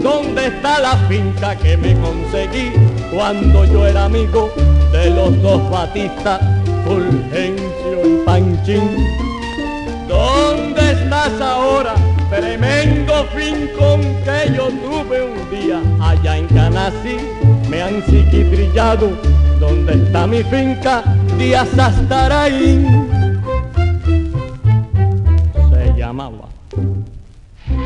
¿Dónde 0.00 0.46
está 0.46 0.78
la 0.78 0.96
finca 1.08 1.56
que 1.56 1.76
me 1.76 1.94
conseguí 1.94 2.70
cuando 3.12 3.64
yo 3.64 3.84
era 3.84 4.04
amigo 4.04 4.52
de 4.92 5.10
los 5.10 5.42
dos 5.42 5.68
Batistas, 5.68 6.40
Fulgencio 6.84 7.98
y 8.04 8.24
Panchín? 8.24 8.96
¿Dónde 10.06 10.92
estás 10.92 11.40
ahora, 11.40 11.94
tremendo 12.30 13.26
fincón 13.34 14.02
que 14.24 14.54
yo 14.54 14.68
tuve 14.68 15.24
un 15.24 15.50
día 15.50 15.80
allá 16.00 16.36
en 16.36 16.46
Canasí? 16.46 17.45
Me 17.76 17.82
han 17.82 18.02
psiquitrillado, 18.06 19.10
¿dónde 19.60 19.92
está 20.02 20.26
mi 20.26 20.42
finca? 20.44 21.04
Díaz 21.36 21.78
Astaraín. 21.78 23.06
Se 25.68 25.92
llamaba. 25.94 26.48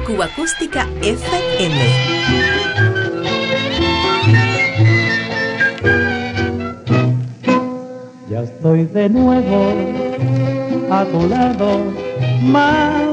Cuba 0.07 0.27
Acústica 0.27 0.87
FM. 1.03 1.75
Ya 8.31 8.43
estoy 8.43 8.85
de 8.85 9.09
nuevo 9.09 9.75
a 10.89 11.05
tu 11.05 11.29
lado, 11.29 11.83
madrecita. 12.45 13.11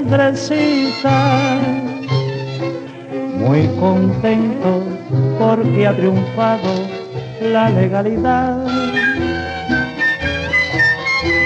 Muy 3.40 3.68
contento 3.80 4.97
porque 5.40 5.88
ha 5.88 5.96
triunfado 5.96 6.70
la 7.42 7.70
legalidad. 7.70 8.66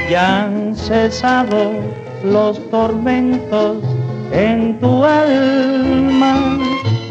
Ya 0.09 0.43
han 0.43 0.75
cesado 0.75 1.71
los 2.23 2.69
tormentos 2.69 3.77
en 4.31 4.79
tu 4.79 5.03
alma. 5.03 6.59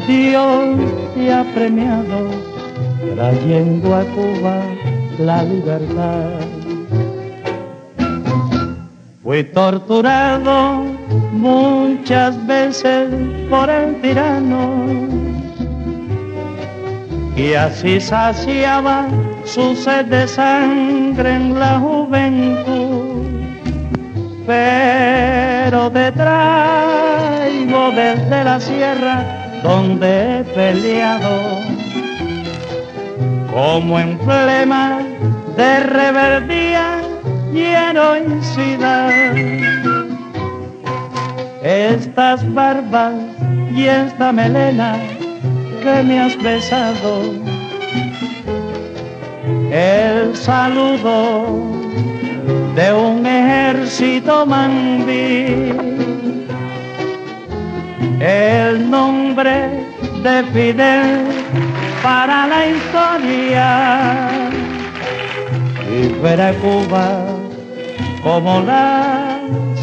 Dios 0.06 0.76
te 1.14 1.32
ha 1.32 1.44
premiado 1.54 2.30
trayendo 3.14 3.94
a 3.94 4.02
Cuba 4.04 4.60
la 5.18 5.42
libertad. 5.44 6.40
Fui 9.22 9.44
torturado 9.44 10.84
muchas 11.32 12.34
veces 12.46 13.08
por 13.48 13.70
el 13.70 14.00
tirano 14.00 15.19
y 17.40 17.54
así 17.54 18.00
saciaba 18.00 19.06
su 19.44 19.74
sed 19.74 20.04
de 20.06 20.28
sangre 20.28 21.36
en 21.36 21.58
la 21.58 21.78
juventud. 21.78 23.24
Pero 24.46 25.90
te 25.90 26.12
traigo 26.12 27.92
desde 27.92 28.44
la 28.44 28.60
sierra 28.60 29.24
donde 29.62 30.40
he 30.40 30.44
peleado 30.44 31.60
como 33.52 33.98
emblema 33.98 34.98
de 35.56 35.80
rebeldía 35.80 37.00
y 37.54 37.60
heroicidad. 37.60 39.10
Estas 41.62 42.38
barbas 42.54 43.14
y 43.74 43.86
esta 43.86 44.30
melena 44.32 44.96
que 45.80 46.02
me 46.02 46.20
has 46.20 46.36
besado, 46.42 47.22
el 49.70 50.36
saludo 50.36 51.70
de 52.74 52.92
un 52.92 53.26
ejército 53.26 54.46
mambí, 54.46 55.72
el 58.20 58.90
nombre 58.90 59.86
de 60.22 60.42
Fidel 60.52 61.26
para 62.02 62.46
la 62.46 62.66
historia. 62.66 64.28
Y 65.92 66.08
ver 66.22 66.40
a 66.40 66.52
Cuba 66.54 67.26
como 68.22 68.60
la 68.60 69.40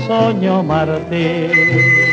soñó 0.08 0.64
Martín. 0.64 2.07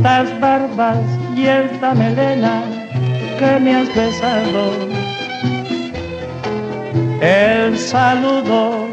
Estas 0.00 0.40
barbas 0.40 0.96
y 1.36 1.44
esta 1.44 1.92
melena 1.92 2.62
que 3.38 3.60
me 3.60 3.76
has 3.76 3.94
besado, 3.94 4.72
el 7.20 7.76
saludo 7.76 8.88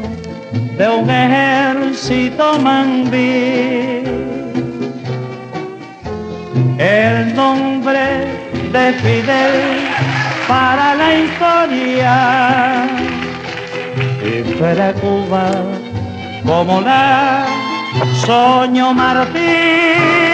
de 0.76 0.86
un 0.86 1.08
ejército 1.08 2.58
mambí, 2.58 4.02
el 6.76 7.34
nombre 7.34 8.26
de 8.70 8.92
Fidel 9.00 9.88
para 10.46 10.94
la 10.94 11.14
historia. 11.14 12.86
Y 14.22 14.42
para 14.60 14.92
Cuba 14.92 15.48
como 16.44 16.82
la 16.82 17.46
soñó 18.26 18.92
Martín. 18.92 20.27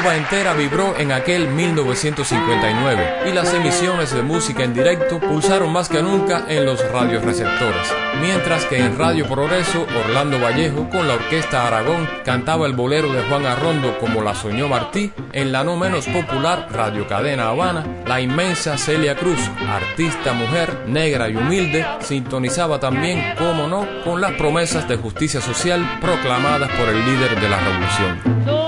Cuba 0.00 0.16
entera 0.16 0.54
vibró 0.54 0.96
en 0.96 1.10
aquel 1.10 1.48
1959 1.48 3.28
y 3.28 3.32
las 3.32 3.52
emisiones 3.52 4.14
de 4.14 4.22
música 4.22 4.62
en 4.62 4.72
directo 4.72 5.18
pulsaron 5.18 5.72
más 5.72 5.88
que 5.88 6.00
nunca 6.00 6.44
en 6.48 6.66
los 6.66 6.88
radioreceptores, 6.92 7.92
mientras 8.20 8.64
que 8.66 8.78
en 8.78 8.96
Radio 8.96 9.26
Progreso 9.26 9.86
Orlando 10.04 10.38
Vallejo 10.38 10.88
con 10.88 11.08
la 11.08 11.14
Orquesta 11.14 11.66
Aragón 11.66 12.08
cantaba 12.24 12.66
el 12.66 12.74
bolero 12.74 13.12
de 13.12 13.22
Juan 13.22 13.44
Arrondo 13.44 13.98
como 13.98 14.22
la 14.22 14.36
soñó 14.36 14.68
Martí, 14.68 15.12
en 15.32 15.50
la 15.50 15.64
no 15.64 15.76
menos 15.76 16.06
popular 16.06 16.68
Radio 16.70 17.08
Cadena 17.08 17.48
Habana, 17.48 17.84
la 18.06 18.20
inmensa 18.20 18.78
Celia 18.78 19.16
Cruz, 19.16 19.40
artista 19.68 20.32
mujer, 20.32 20.84
negra 20.86 21.28
y 21.28 21.34
humilde, 21.34 21.84
sintonizaba 22.00 22.78
también, 22.78 23.34
como 23.36 23.66
no, 23.66 23.84
con 24.04 24.20
las 24.20 24.32
promesas 24.34 24.88
de 24.88 24.96
justicia 24.96 25.40
social 25.40 25.98
proclamadas 26.00 26.70
por 26.70 26.88
el 26.88 27.04
líder 27.04 27.40
de 27.40 27.48
la 27.48 27.58
revolución. 27.58 28.67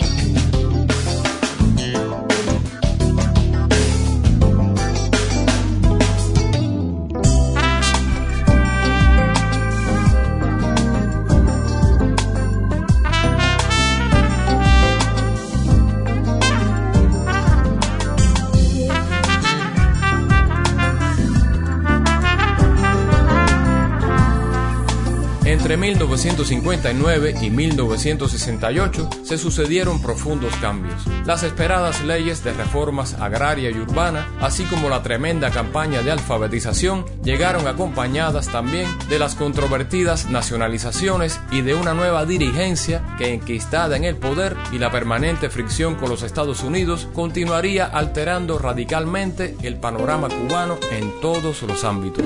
Entre 25.71 25.87
1959 25.87 27.35
y 27.41 27.49
1968 27.49 29.09
se 29.23 29.37
sucedieron 29.37 30.01
profundos 30.01 30.53
cambios. 30.57 31.01
Las 31.25 31.43
esperadas 31.43 32.03
leyes 32.03 32.43
de 32.43 32.51
reformas 32.51 33.13
agraria 33.13 33.69
y 33.69 33.79
urbana, 33.79 34.27
así 34.41 34.65
como 34.65 34.89
la 34.89 35.01
tremenda 35.01 35.49
campaña 35.49 36.01
de 36.01 36.11
alfabetización, 36.11 37.05
llegaron 37.23 37.69
acompañadas 37.69 38.49
también 38.49 38.85
de 39.07 39.17
las 39.17 39.35
controvertidas 39.35 40.29
nacionalizaciones 40.29 41.39
y 41.51 41.61
de 41.61 41.73
una 41.73 41.93
nueva 41.93 42.25
dirigencia 42.25 43.01
que, 43.17 43.33
enquistada 43.33 43.95
en 43.95 44.03
el 44.03 44.17
poder 44.17 44.57
y 44.73 44.77
la 44.77 44.91
permanente 44.91 45.49
fricción 45.49 45.95
con 45.95 46.09
los 46.09 46.21
Estados 46.21 46.63
Unidos, 46.63 47.07
continuaría 47.13 47.85
alterando 47.85 48.59
radicalmente 48.59 49.55
el 49.63 49.77
panorama 49.77 50.27
cubano 50.27 50.77
en 50.91 51.21
todos 51.21 51.61
los 51.63 51.85
ámbitos. 51.85 52.25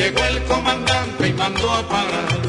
Llegó 0.00 0.24
el 0.24 0.42
comandante 0.44 1.28
y 1.28 1.32
mandó 1.34 1.70
a 1.70 1.86
parar. 1.86 2.40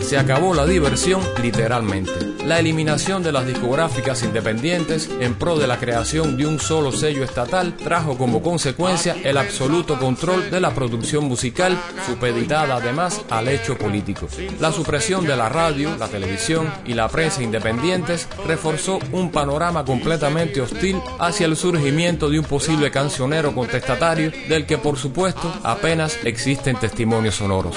Se 0.00 0.18
acabó 0.18 0.54
la 0.54 0.66
diversión 0.66 1.22
literalmente. 1.40 2.31
La 2.46 2.58
eliminación 2.58 3.22
de 3.22 3.30
las 3.30 3.46
discográficas 3.46 4.24
independientes 4.24 5.08
en 5.20 5.34
pro 5.34 5.56
de 5.56 5.68
la 5.68 5.78
creación 5.78 6.36
de 6.36 6.44
un 6.44 6.58
solo 6.58 6.90
sello 6.90 7.22
estatal 7.22 7.76
trajo 7.76 8.18
como 8.18 8.42
consecuencia 8.42 9.16
el 9.22 9.36
absoluto 9.36 9.96
control 9.96 10.50
de 10.50 10.60
la 10.60 10.74
producción 10.74 11.24
musical, 11.26 11.78
supeditada 12.04 12.76
además 12.76 13.22
al 13.30 13.46
hecho 13.46 13.78
político. 13.78 14.26
La 14.58 14.72
supresión 14.72 15.24
de 15.24 15.36
la 15.36 15.48
radio, 15.48 15.96
la 15.96 16.08
televisión 16.08 16.68
y 16.84 16.94
la 16.94 17.08
prensa 17.08 17.44
independientes 17.44 18.28
reforzó 18.44 18.98
un 19.12 19.30
panorama 19.30 19.84
completamente 19.84 20.60
hostil 20.60 21.00
hacia 21.20 21.46
el 21.46 21.56
surgimiento 21.56 22.28
de 22.28 22.40
un 22.40 22.44
posible 22.44 22.90
cancionero 22.90 23.54
contestatario 23.54 24.32
del 24.48 24.66
que 24.66 24.78
por 24.78 24.98
supuesto 24.98 25.52
apenas 25.62 26.18
existen 26.24 26.76
testimonios 26.76 27.36
sonoros. 27.36 27.76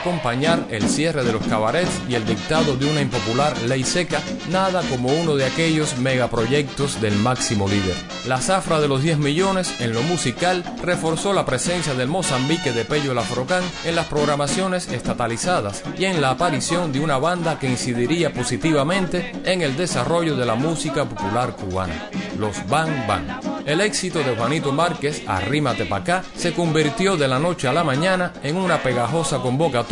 Acompañar 0.00 0.66
el 0.70 0.88
cierre 0.88 1.24
de 1.24 1.32
los 1.32 1.46
cabarets 1.46 2.00
y 2.08 2.14
el 2.14 2.24
dictado 2.24 2.76
de 2.76 2.90
una 2.90 3.02
impopular 3.02 3.56
ley 3.62 3.84
seca, 3.84 4.22
nada 4.48 4.82
como 4.88 5.08
uno 5.08 5.36
de 5.36 5.44
aquellos 5.44 5.98
megaproyectos 5.98 7.00
del 7.02 7.14
máximo 7.16 7.68
líder. 7.68 7.94
La 8.26 8.38
zafra 8.38 8.80
de 8.80 8.88
los 8.88 9.02
10 9.02 9.18
millones 9.18 9.80
en 9.80 9.92
lo 9.92 10.02
musical 10.02 10.64
reforzó 10.82 11.34
la 11.34 11.44
presencia 11.44 11.94
del 11.94 12.08
Mozambique 12.08 12.72
de 12.72 12.86
Pello 12.86 13.12
Lafrocán 13.12 13.62
en 13.84 13.94
las 13.94 14.06
programaciones 14.06 14.88
estatalizadas 14.90 15.82
y 15.98 16.06
en 16.06 16.22
la 16.22 16.30
aparición 16.30 16.92
de 16.92 17.00
una 17.00 17.18
banda 17.18 17.58
que 17.58 17.68
incidiría 17.68 18.32
positivamente 18.32 19.32
en 19.44 19.60
el 19.60 19.76
desarrollo 19.76 20.34
de 20.34 20.46
la 20.46 20.54
música 20.54 21.04
popular 21.04 21.54
cubana, 21.56 22.08
los 22.38 22.66
Bang 22.68 23.06
Bang. 23.06 23.26
El 23.66 23.82
éxito 23.82 24.20
de 24.20 24.34
Juanito 24.34 24.72
Márquez, 24.72 25.22
Arrímate 25.26 25.84
pa' 25.84 25.98
acá, 25.98 26.24
se 26.34 26.54
convirtió 26.54 27.18
de 27.18 27.28
la 27.28 27.38
noche 27.38 27.68
a 27.68 27.72
la 27.74 27.84
mañana 27.84 28.32
en 28.42 28.56
una 28.56 28.82
pegajosa 28.82 29.38
convocatoria 29.38 29.89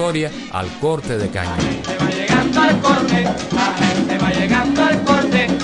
al 0.52 0.68
corte 0.78 1.18
de 1.18 1.28
caña. 1.28 1.56
va 2.00 2.08
llegando 2.08 2.61
al 2.61 2.80
corte, 2.80 3.24
la 3.24 3.74
gente 3.74 4.18
va 4.18 4.30
llegando 4.30 4.84
al 4.84 5.02
corte 5.02 5.58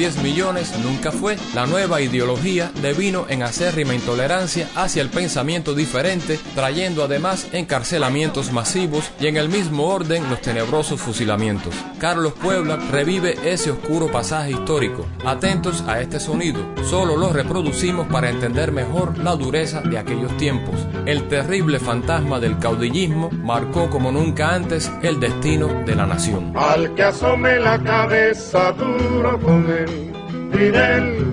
10 0.00 0.22
millones 0.22 0.72
nunca 0.78 1.12
fue. 1.12 1.36
La 1.54 1.66
nueva 1.66 2.00
ideología 2.00 2.72
devino 2.80 3.26
en 3.28 3.42
acérrima 3.42 3.94
intolerancia 3.94 4.66
hacia 4.74 5.02
el 5.02 5.10
pensamiento 5.10 5.74
diferente, 5.74 6.40
trayendo 6.54 7.04
además 7.04 7.48
encarcelamientos 7.52 8.50
masivos 8.50 9.10
y 9.20 9.26
en 9.26 9.36
el 9.36 9.50
mismo 9.50 9.88
orden 9.88 10.30
los 10.30 10.40
tenebrosos 10.40 11.02
fusilamientos. 11.02 11.74
Carlos 12.00 12.32
Puebla 12.32 12.78
revive 12.90 13.34
ese 13.44 13.70
oscuro 13.70 14.10
pasaje 14.10 14.52
histórico. 14.52 15.06
Atentos 15.22 15.84
a 15.86 16.00
este 16.00 16.18
sonido, 16.18 16.58
solo 16.82 17.14
lo 17.14 17.30
reproducimos 17.30 18.06
para 18.06 18.30
entender 18.30 18.72
mejor 18.72 19.18
la 19.18 19.36
dureza 19.36 19.82
de 19.82 19.98
aquellos 19.98 20.34
tiempos. 20.38 20.74
El 21.04 21.28
terrible 21.28 21.78
fantasma 21.78 22.40
del 22.40 22.58
caudillismo 22.58 23.28
marcó 23.30 23.90
como 23.90 24.10
nunca 24.10 24.54
antes 24.54 24.90
el 25.02 25.20
destino 25.20 25.68
de 25.84 25.94
la 25.94 26.06
nación. 26.06 26.54
Al 26.56 26.94
que 26.94 27.02
asome 27.02 27.60
la 27.60 27.78
cabeza 27.82 28.72
duro 28.72 29.38
con 29.38 29.68
él, 29.70 30.12
Fidel, 30.52 31.26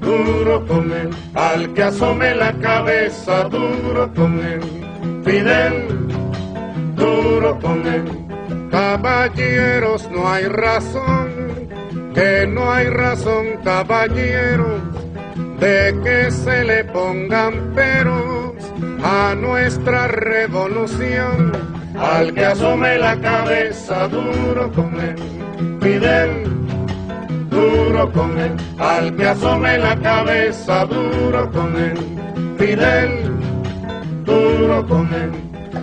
duro 0.00 0.66
con 0.66 0.90
él. 0.90 1.10
Al 1.34 1.74
que 1.74 1.82
asome 1.82 2.34
la 2.34 2.54
cabeza 2.54 3.44
duro 3.44 4.10
con 4.14 4.42
él, 4.42 4.62
Fidel, 5.22 6.08
duro 6.96 7.58
con 7.60 7.86
él. 7.86 8.25
Caballeros, 8.70 10.10
no 10.10 10.28
hay 10.28 10.44
razón, 10.46 11.28
que 12.14 12.46
no 12.46 12.72
hay 12.72 12.88
razón, 12.88 13.46
caballeros, 13.62 14.80
de 15.60 15.98
que 16.04 16.30
se 16.30 16.64
le 16.64 16.84
pongan 16.84 17.72
peros 17.74 18.54
a 19.02 19.34
nuestra 19.34 20.08
revolución 20.08 21.52
al 21.98 22.34
que 22.34 22.44
asome 22.44 22.98
la 22.98 23.18
cabeza 23.20 24.08
duro 24.08 24.70
con 24.72 25.00
él. 25.00 25.16
Fidel, 25.80 26.44
duro 27.50 28.12
con 28.12 28.38
él, 28.38 28.52
al 28.78 29.16
que 29.16 29.26
asome 29.26 29.78
la 29.78 29.96
cabeza 29.96 30.84
duro 30.86 31.50
con 31.50 31.76
él. 31.76 31.94
Fidel, 32.58 33.32
duro 34.24 34.86
con 34.86 35.12
él. 35.14 35.30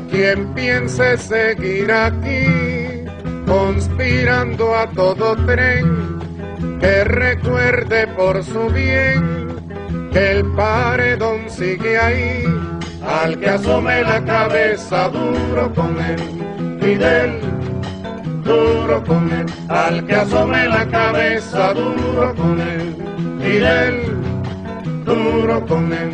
Quien 0.10 0.54
piense 0.54 1.17
seguir 1.17 1.91
aquí, 1.91 2.72
conspirando 3.54 4.76
a 4.76 4.88
todo 4.88 5.36
tren, 5.46 6.18
que 6.80 7.04
recuerde 7.04 8.08
por 8.08 8.44
su 8.44 8.68
bien 8.70 10.10
que 10.12 10.32
el 10.32 10.46
paredón 10.54 11.48
sigue 11.50 12.00
ahí, 12.00 12.44
al 13.08 13.39
que 13.39 13.50
asome 13.50 14.02
la 14.02 14.26
cabeza 14.26 15.08
duro 15.10 15.72
con 15.76 16.02
él. 16.02 16.80
Fidel, 16.82 17.42
duro 18.44 19.04
con 19.04 19.32
él, 19.32 19.46
al 19.70 20.04
que 20.08 20.16
asome 20.16 20.68
la 20.68 20.88
cabeza 20.88 21.74
duro 21.74 22.34
con 22.36 22.60
él. 22.60 22.96
Fidel, 23.39 24.18
duro 25.06 25.63
con 25.68 25.94
él. 25.94 26.12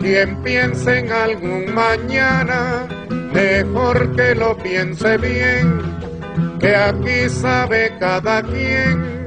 Quien 0.00 0.42
piense 0.42 0.98
en 0.98 1.12
algún 1.12 1.72
mañana, 1.72 2.88
mejor 3.32 4.16
que 4.16 4.34
lo 4.34 4.56
piense 4.58 5.16
bien, 5.18 5.91
que 6.62 6.76
aquí 6.76 7.28
sabe 7.28 7.92
cada 7.98 8.40
quien, 8.40 9.26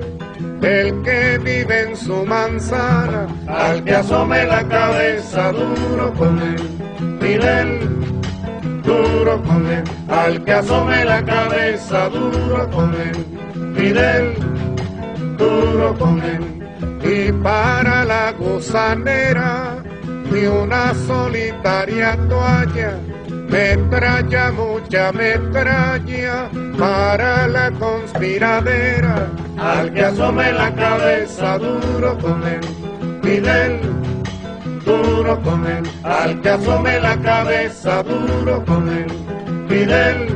el 0.62 1.02
que 1.04 1.38
vive 1.39 1.82
en 1.82 1.98
su 1.98 2.26
manzana, 2.26 3.28
al 3.45 3.84
que 3.84 3.93
asome 3.93 4.45
la 4.45 4.65
cabeza 4.65 5.52
duro 5.52 6.13
con 6.13 6.41
él, 6.41 6.63
Fidel, 7.19 7.89
duro 8.84 9.43
con 9.43 9.67
él, 9.67 9.84
al 10.08 10.43
que 10.45 10.54
asome 10.54 11.04
la 11.04 11.26
cabeza 11.26 12.08
duro 12.08 12.69
con 12.71 12.93
él, 12.95 13.26
Fidel, 13.76 14.34
duro 15.38 15.93
con 16.00 16.21
él, 16.24 16.43
y 17.04 17.34
para 17.34 18.06
la 18.06 18.32
gusanera, 18.32 19.84
ni 20.32 20.45
una 20.45 20.93
solitaria 20.93 22.17
toalla, 22.30 22.98
metralla, 23.49 24.51
mucha 24.51 25.12
metralla, 25.12 26.49
para 26.77 27.47
la 27.47 27.71
conspiradera, 27.71 29.27
al 29.58 29.93
que 29.93 30.01
asome 30.01 30.51
la 30.51 30.73
cabeza 30.73 31.58
duro 31.58 32.17
con 32.19 32.43
él, 32.47 32.62
Fidel, 33.21 33.79
duro 34.86 35.41
con 35.41 35.65
él, 35.65 35.84
al 36.03 36.41
que 36.41 36.49
asome 36.49 36.99
la 36.99 37.17
cabeza 37.17 38.03
duro 38.03 38.63
con 38.65 38.89
él, 38.89 39.08
Fidel, 39.67 40.27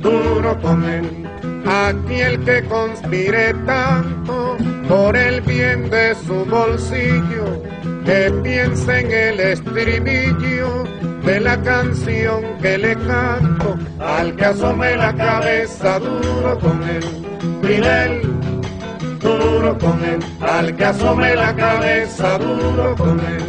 duro 0.00 0.58
con 0.60 0.84
él. 0.84 1.24
Aquí 1.66 2.20
el 2.20 2.42
que 2.44 2.62
conspire 2.64 3.52
tanto 3.66 4.56
por 4.88 5.16
el 5.16 5.42
bien 5.42 5.90
de 5.90 6.14
su 6.14 6.44
bolsillo, 6.46 7.62
que 8.06 8.32
piense 8.42 9.00
en 9.00 9.12
el 9.12 9.40
estribillo 9.40 10.84
de 11.28 11.40
la 11.40 11.60
canción 11.60 12.42
que 12.62 12.78
le 12.78 12.96
canto, 12.96 13.76
al 14.00 14.34
que 14.34 14.46
asome 14.46 14.96
la 14.96 15.14
cabeza 15.14 15.98
duro 15.98 16.58
con 16.58 16.82
él, 16.88 17.04
Fidel, 17.60 18.22
duro 19.20 19.76
con 19.78 20.02
él, 20.02 20.20
al 20.40 20.74
que 20.74 20.84
asome 20.86 21.34
la 21.34 21.54
cabeza 21.54 22.38
duro 22.38 22.96
con 22.96 23.20
él. 23.20 23.44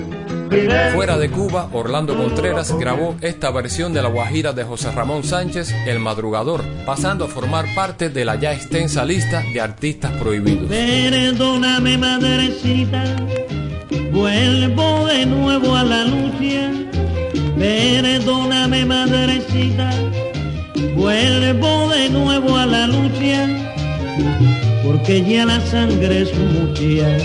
Fidel. 0.49 0.93
Fuera 0.93 1.17
de 1.17 1.29
Cuba, 1.29 1.69
Orlando 1.71 2.17
Contreras 2.17 2.77
grabó 2.77 3.15
esta 3.21 3.49
versión 3.51 3.93
de 3.93 4.01
la 4.01 4.09
Guajira 4.09 4.51
de 4.51 4.65
José 4.65 4.91
Ramón 4.91 5.23
Sánchez, 5.23 5.73
El 5.85 5.99
Madrugador, 5.99 6.65
pasando 6.85 7.25
a 7.25 7.27
formar 7.29 7.65
parte 7.75 8.09
de 8.09 8.25
la 8.25 8.35
ya 8.35 8.51
extensa 8.51 9.05
lista 9.05 9.41
de 9.53 9.61
artistas 9.61 10.11
prohibidos. 10.13 10.67
Perdóname, 10.67 11.97
madrecita, 11.97 13.05
vuelvo 14.11 15.05
de 15.05 15.25
nuevo 15.27 15.68
Porque 25.09 25.27
ya 25.27 25.43
la 25.43 25.59
sangre 25.61 26.21
es 26.21 26.31
mucha 26.37 27.17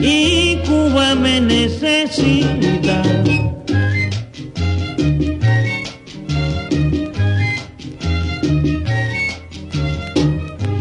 y 0.00 0.56
Cuba 0.66 1.14
me 1.14 1.42
necesita. 1.42 3.02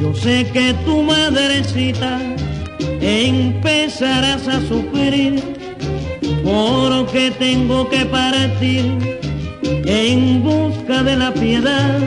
Yo 0.02 0.16
sé 0.16 0.48
que 0.54 0.74
tu 0.86 1.04
madrecita 1.04 2.18
empezarás 3.02 4.48
a 4.48 4.62
sufrir 4.70 5.44
porque 6.46 7.30
tengo 7.32 7.90
que 7.90 8.06
partir 8.06 8.86
en 9.86 10.42
busca 10.42 11.04
de 11.04 11.18
la 11.18 11.34
piedad 11.34 12.00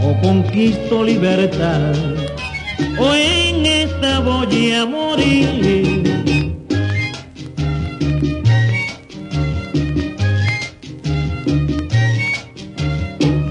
o 0.00 0.20
conquisto 0.22 1.02
libertad 1.02 2.17
o 2.98 3.14
en 3.14 3.66
esta 3.66 4.20
voy 4.20 4.72
a 4.72 4.86
morir. 4.86 5.98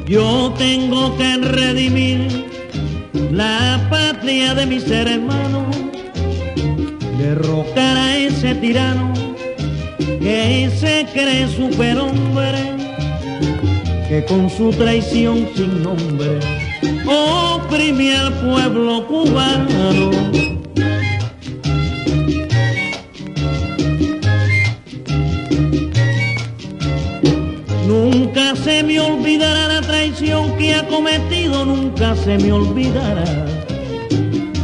Yo 0.07 0.53
tengo 0.57 1.15
que 1.17 1.37
redimir 1.37 2.47
la 3.31 3.85
patria 3.89 4.55
de 4.55 4.65
mis 4.65 4.89
hermanos, 4.89 5.75
derrocar 7.17 7.97
a 7.97 8.17
ese 8.17 8.55
tirano 8.55 9.13
que 9.97 10.69
se 10.79 11.05
cree 11.13 11.47
superhombre, 11.47 12.75
que 14.07 14.25
con 14.25 14.49
su 14.49 14.71
traición 14.71 15.49
sin 15.55 15.83
nombre 15.83 16.39
pueblo 17.93 19.07
cubano. 19.07 20.11
Nunca 27.87 28.55
se 28.55 28.83
me 28.83 28.99
olvidará 28.99 29.67
la 29.67 29.81
traición 29.81 30.57
que 30.57 30.75
ha 30.75 30.85
cometido, 30.87 31.65
nunca 31.65 32.15
se 32.15 32.37
me 32.37 32.51
olvidará 32.51 33.45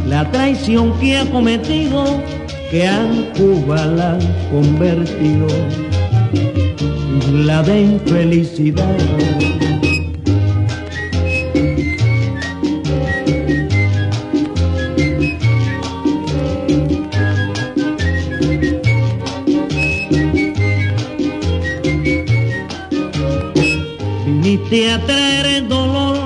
la 0.06 0.30
traición 0.30 0.92
que 1.00 1.16
ha 1.16 1.24
cometido, 1.30 2.04
que 2.70 2.86
a 2.86 3.00
Cuba 3.36 3.86
la 3.86 4.12
han 4.12 4.20
convertido 4.50 5.46
isla 7.18 7.62
de 7.62 7.80
infelicidad. 7.80 9.63
Viniste 24.26 24.90
a 24.90 24.98
traer 25.04 25.46
el 25.46 25.68
dolor 25.68 26.16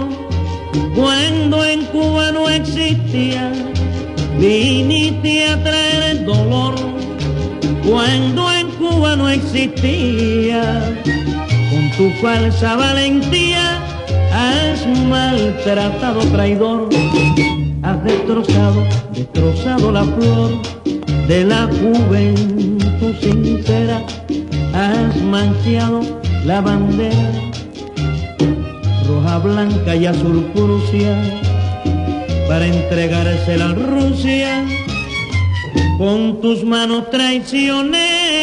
cuando 0.95 1.65
en 1.65 1.85
Cuba 1.87 2.33
no 2.33 2.49
existía. 2.49 3.53
Viniste 4.39 5.49
a 5.49 5.63
traer 5.63 6.17
el 6.17 6.25
dolor 6.25 6.75
cuando 7.89 8.53
en 8.53 8.69
Cuba 8.71 9.17
no 9.17 9.29
existía. 9.29 10.97
Con 11.71 11.91
tu 11.97 12.11
falsa 12.21 12.77
valentía 12.77 13.83
has 14.33 14.87
maltratado 15.09 16.21
traidor, 16.31 16.89
has 17.83 18.05
destrozado, 18.05 18.87
destrozado 19.13 19.91
la 19.91 20.05
flor 20.05 20.51
de 21.27 21.45
la 21.45 21.69
juventud 21.81 23.15
sincera, 23.21 24.03
has 24.73 25.17
manchado 25.23 26.01
la 26.45 26.61
bandera 26.61 27.48
roja, 29.07 29.39
blanca 29.39 29.97
y 29.97 30.07
azul 30.07 30.45
Prusia 30.55 31.17
para 32.49 32.67
entregársela 32.67 33.71
a 33.71 33.75
Rusia. 33.75 34.65
Con 35.99 36.41
tus 36.41 36.65
manos 36.65 37.11
traicioneras. 37.11 38.39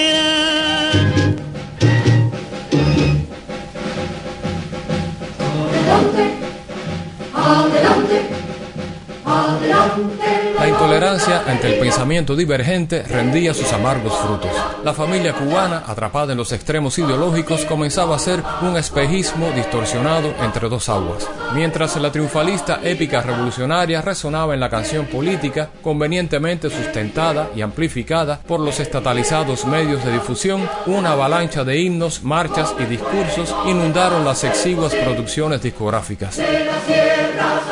La 10.57 10.67
intolerancia 10.67 11.43
ante 11.45 11.73
el 11.73 11.79
pensamiento 11.79 12.35
divergente 12.35 13.03
rendía 13.03 13.53
sus 13.53 13.71
amargos 13.73 14.17
frutos. 14.17 14.49
La 14.83 14.93
familia 14.93 15.33
cubana, 15.33 15.83
atrapada 15.85 16.31
en 16.31 16.37
los 16.37 16.51
extremos 16.51 16.97
ideológicos, 16.97 17.65
comenzaba 17.65 18.15
a 18.15 18.19
ser 18.19 18.41
un 18.61 18.75
espejismo 18.77 19.51
distorsionado 19.51 20.33
entre 20.41 20.69
dos 20.69 20.89
aguas. 20.89 21.29
Mientras 21.53 21.95
la 21.97 22.11
triunfalista 22.11 22.79
épica 22.83 23.21
revolucionaria 23.21 24.01
resonaba 24.01 24.53
en 24.53 24.59
la 24.59 24.69
canción 24.69 25.05
política, 25.05 25.69
convenientemente 25.81 26.69
sustentada 26.69 27.49
y 27.55 27.61
amplificada 27.61 28.39
por 28.39 28.59
los 28.59 28.79
estatalizados 28.79 29.65
medios 29.65 30.03
de 30.03 30.13
difusión, 30.13 30.67
una 30.87 31.11
avalancha 31.11 31.63
de 31.63 31.79
himnos, 31.79 32.23
marchas 32.23 32.73
y 32.79 32.85
discursos 32.85 33.53
inundaron 33.67 34.25
las 34.25 34.43
exiguas 34.43 34.95
producciones 34.95 35.61
discográficas. 35.61 36.39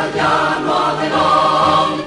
Salviamo 0.03 0.73
ad 0.73 2.02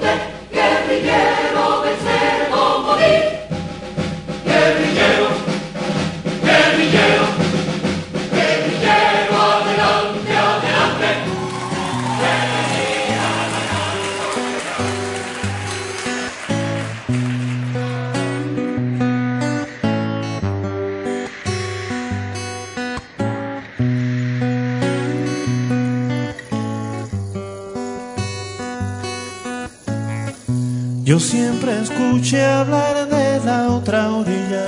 Yo 31.07 31.21
siempre 31.21 31.83
escuché 31.83 32.45
hablar 32.45 33.09
de 33.09 33.39
la 33.45 33.69
otra 33.69 34.11
orilla, 34.11 34.67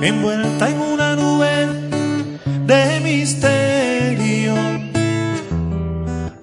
envuelta 0.00 0.70
en 0.70 0.80
una 0.80 1.14
nube 1.14 1.66
de 2.64 3.00
misterio. 3.00 4.54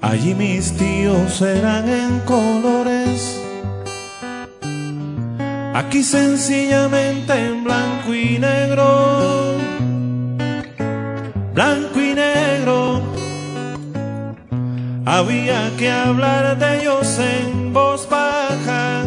Allí 0.01 0.35
mis 0.35 0.77
tíos 0.77 1.41
eran 1.41 1.89
en 1.89 2.19
colores, 2.19 3.41
aquí 5.73 6.03
sencillamente 6.03 7.33
en 7.33 7.63
blanco 7.63 8.13
y 8.13 8.37
negro, 8.37 9.34
Había 15.17 15.71
que 15.77 15.89
hablar 15.89 16.57
de 16.57 16.81
ellos 16.81 17.19
en 17.19 17.71
voz 17.71 18.05
baja, 18.09 19.03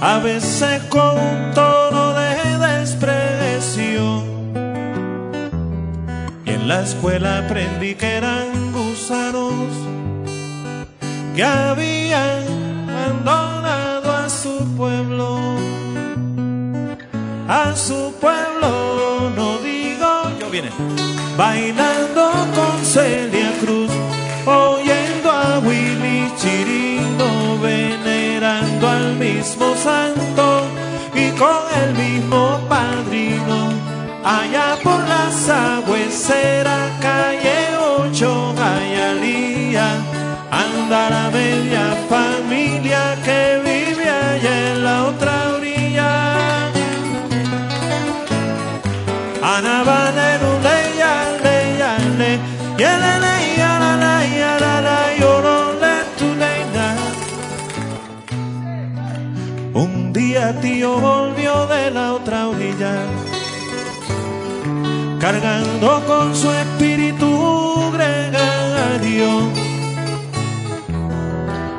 a 0.00 0.18
veces 0.20 0.84
con 0.84 1.18
un 1.18 1.52
tono 1.52 2.14
de 2.14 2.58
desprecio. 2.68 4.22
Y 6.46 6.50
en 6.50 6.68
la 6.68 6.82
escuela 6.82 7.38
aprendí 7.38 7.96
que 7.96 8.06
eran 8.18 8.70
gusanos 8.70 9.66
que 11.34 11.42
habían 11.42 12.44
abandonado 12.88 14.12
a 14.12 14.28
su 14.28 14.76
pueblo, 14.76 15.56
a 17.48 17.74
su 17.74 18.14
pueblo, 18.20 19.32
no 19.34 19.58
digo 19.58 20.30
yo 20.38 20.48
viene 20.50 20.70
bailando 21.36 22.32
con 22.54 22.84
Celia 22.84 23.27
mismo 29.38 29.72
santo 29.76 30.62
y 31.14 31.30
con 31.38 31.62
el 31.80 31.94
mismo 31.94 32.58
padrino, 32.68 33.70
allá 34.24 34.76
por 34.82 35.00
la 35.12 35.30
sagüecera, 35.30 36.78
calle 37.00 37.58
8, 38.00 38.54
Gayalía, 38.56 39.88
anda 40.50 41.10
la 41.10 41.30
media 41.30 41.84
familia 42.08 43.16
que 43.24 43.67
tío 60.54 60.98
volvió 60.98 61.66
de 61.66 61.90
la 61.90 62.14
otra 62.14 62.48
orilla, 62.48 62.94
cargando 65.20 66.02
con 66.06 66.34
su 66.34 66.50
espíritu 66.50 67.90
gregario. 67.92 69.50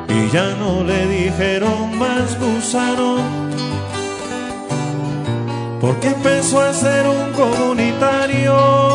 Y 0.08 0.30
ya 0.30 0.54
no 0.56 0.84
le 0.84 1.06
dijeron 1.06 1.98
más 1.98 2.38
gusano, 2.38 3.18
porque 5.80 6.08
empezó 6.08 6.60
a 6.60 6.72
ser 6.72 7.06
un 7.06 7.32
comunitario 7.32 8.90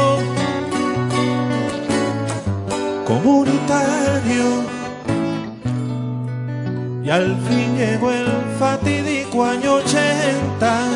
comunitario. 3.05 4.74
Y 7.06 7.10
al 7.12 7.38
fin 7.47 7.78
llegó 7.78 8.12
el 8.12 8.26
fatídico 8.58 9.45
año 9.45 9.76
80 9.76 10.88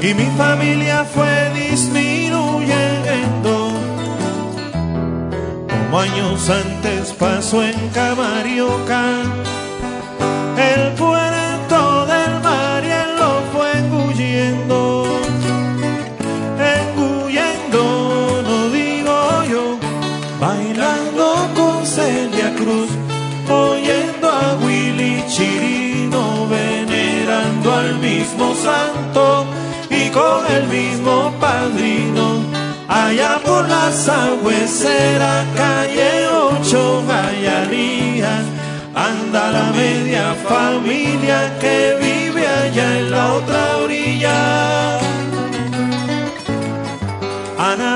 y 0.00 0.14
mi 0.14 0.24
familia 0.38 1.04
fue 1.04 1.50
disminuyendo. 1.54 3.68
Como 5.68 5.98
años 5.98 6.48
antes 6.48 7.12
pasó 7.12 7.62
en 7.62 7.76
Camarioca, 7.90 9.22
mismo 30.76 31.32
padrino. 31.40 32.26
Allá 32.88 33.32
por 33.44 33.62
la 33.68 33.86
sagüecera, 33.92 35.32
calle 35.56 36.10
8, 36.28 37.04
Gayalía, 37.08 38.34
anda 38.94 39.42
la 39.56 39.66
media 39.82 40.24
familia 40.52 41.38
que 41.62 41.78
vive 42.04 42.42
allá 42.46 42.86
en 42.98 43.10
la 43.10 43.24
otra 43.38 43.60
orilla. 43.84 44.38
Ana 47.70 47.92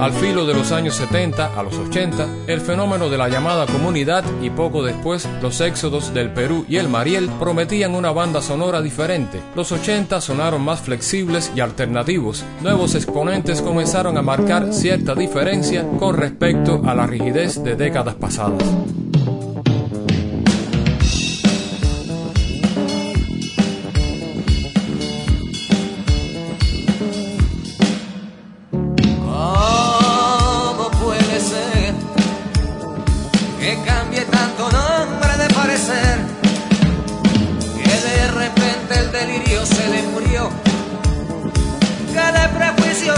Al 0.00 0.14
filo 0.14 0.46
de 0.46 0.54
los 0.54 0.72
años 0.72 0.94
70 0.94 1.58
a 1.58 1.62
los 1.62 1.74
80, 1.74 2.26
el 2.46 2.62
fenómeno 2.62 3.10
de 3.10 3.18
la 3.18 3.28
llamada 3.28 3.66
comunidad 3.66 4.24
y 4.40 4.48
poco 4.48 4.82
después 4.82 5.28
los 5.42 5.60
éxodos 5.60 6.14
del 6.14 6.32
Perú 6.32 6.64
y 6.70 6.78
el 6.78 6.88
Mariel 6.88 7.28
prometían 7.38 7.94
una 7.94 8.10
banda 8.10 8.40
sonora 8.40 8.80
diferente. 8.80 9.42
Los 9.54 9.72
80 9.72 10.22
sonaron 10.22 10.62
más 10.62 10.80
flexibles 10.80 11.52
y 11.54 11.60
alternativos. 11.60 12.42
Nuevos 12.62 12.94
exponentes 12.94 13.60
comenzaron 13.60 14.16
a 14.16 14.22
marcar 14.22 14.72
cierta 14.72 15.14
diferencia 15.14 15.86
con 15.98 16.16
respecto 16.16 16.80
a 16.86 16.94
la 16.94 17.06
rigidez 17.06 17.62
de 17.62 17.76
décadas 17.76 18.14
pasadas. 18.14 18.64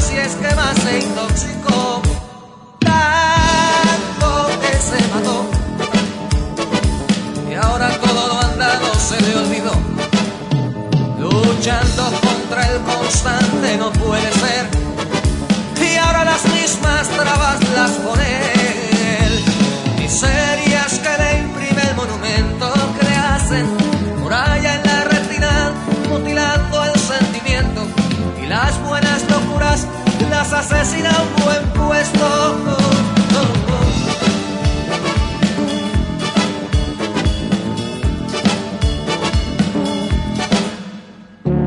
si 0.01 0.16
es 0.16 0.34
que 0.36 0.55
más 0.55 0.76
se 0.78 0.99
intoxicó. 1.01 2.03
Tanto 2.80 4.49
que 4.61 4.76
se 4.78 5.09
mató. 5.09 5.45
Y 7.51 7.55
ahora 7.55 7.88
todo 7.99 8.28
lo 8.28 8.40
andado 8.40 8.95
se 8.95 9.20
le 9.20 9.36
olvidó. 9.36 9.72
Luchando 11.18 12.05
contra 12.20 12.68
el 12.68 12.80
constante 12.82 13.76
no 13.76 13.93
puede 13.93 14.32
ser. 14.32 14.68
Y 15.80 15.97
ahora 15.97 16.24
las 16.24 16.45
mismas 16.47 17.09
trabas 17.09 17.59
las 17.74 17.90
pone. 17.93 18.61
Las 30.43 30.53
asesina 30.55 31.11
un 31.22 31.45
buen 31.45 31.64
puesto. 31.70 32.26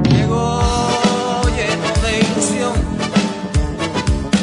Llegó 0.09 1.41
lleno 1.55 1.89
de 2.03 2.19
ilusión, 2.19 2.73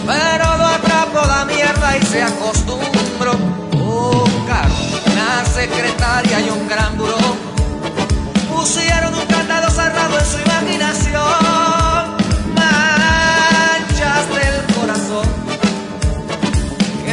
pero 0.07 0.57
lo 0.57 0.67
atrapó 0.67 1.27
la 1.27 1.45
mierda 1.45 1.99
y 1.99 2.03
se 2.03 2.23
acostumbró. 2.23 3.33
Un 3.73 4.47
carro, 4.47 4.75
una 5.13 5.45
secretaria 5.45 6.41
y 6.41 6.49
un 6.49 6.69
gran 6.69 6.97
buró 6.97 7.19
pusieron 8.51 9.15
un 9.15 9.27
candado 9.27 9.69
cerrado 9.69 10.19
en 10.19 10.25
su 10.25 10.39
imaginación. 10.39 11.42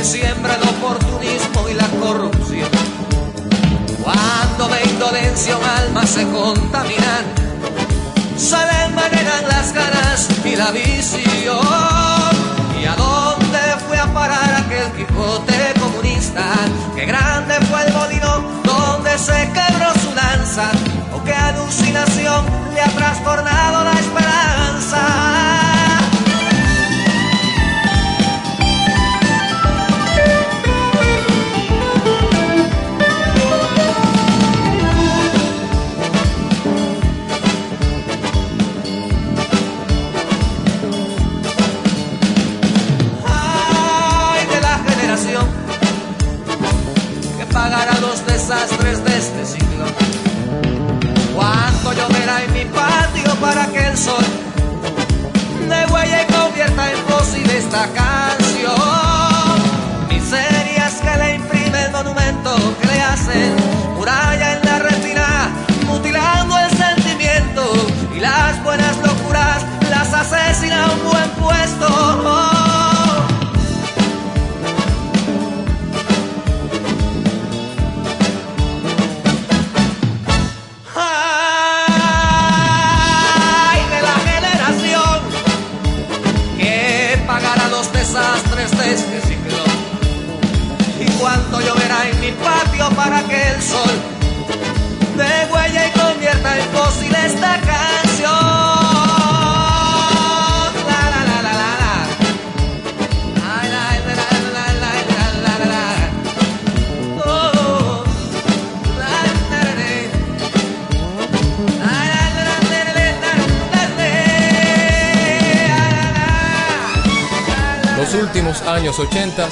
Siembra 0.03 0.55
el 0.55 0.63
oportunismo 0.69 1.69
y 1.69 1.73
la 1.73 1.87
corrupción. 1.87 2.69
Cuando 4.03 4.67
de 4.67 4.83
indolencia 4.89 5.57
un 5.57 5.63
alma 5.63 6.05
se 6.05 6.23
contaminan, 6.29 7.25
se 8.37 8.55
le 8.55 8.89
las 9.47 9.73
ganas 9.73 10.29
y 10.45 10.55
la 10.55 10.71
visión. 10.71 11.59
¿Y 12.81 12.85
a 12.85 12.95
dónde 12.95 13.59
fue 13.87 13.97
a 13.97 14.05
parar 14.13 14.63
aquel 14.65 14.91
Quijote 14.93 15.73
comunista? 15.79 16.45
Qué 16.95 17.05
grande 17.05 17.55
fue 17.69 17.85
el 17.85 17.93
molino 17.93 18.41
donde 18.63 19.17
se 19.17 19.49
quebró 19.51 19.93
su 20.01 20.15
lanza. 20.15 20.71
O 21.13 21.23
qué 21.23 21.33
alucinación 21.33 22.45
le 22.73 22.81
ha 22.81 22.89
trastornado 22.89 23.83
la 23.83 23.99
esperanza. 23.99 25.28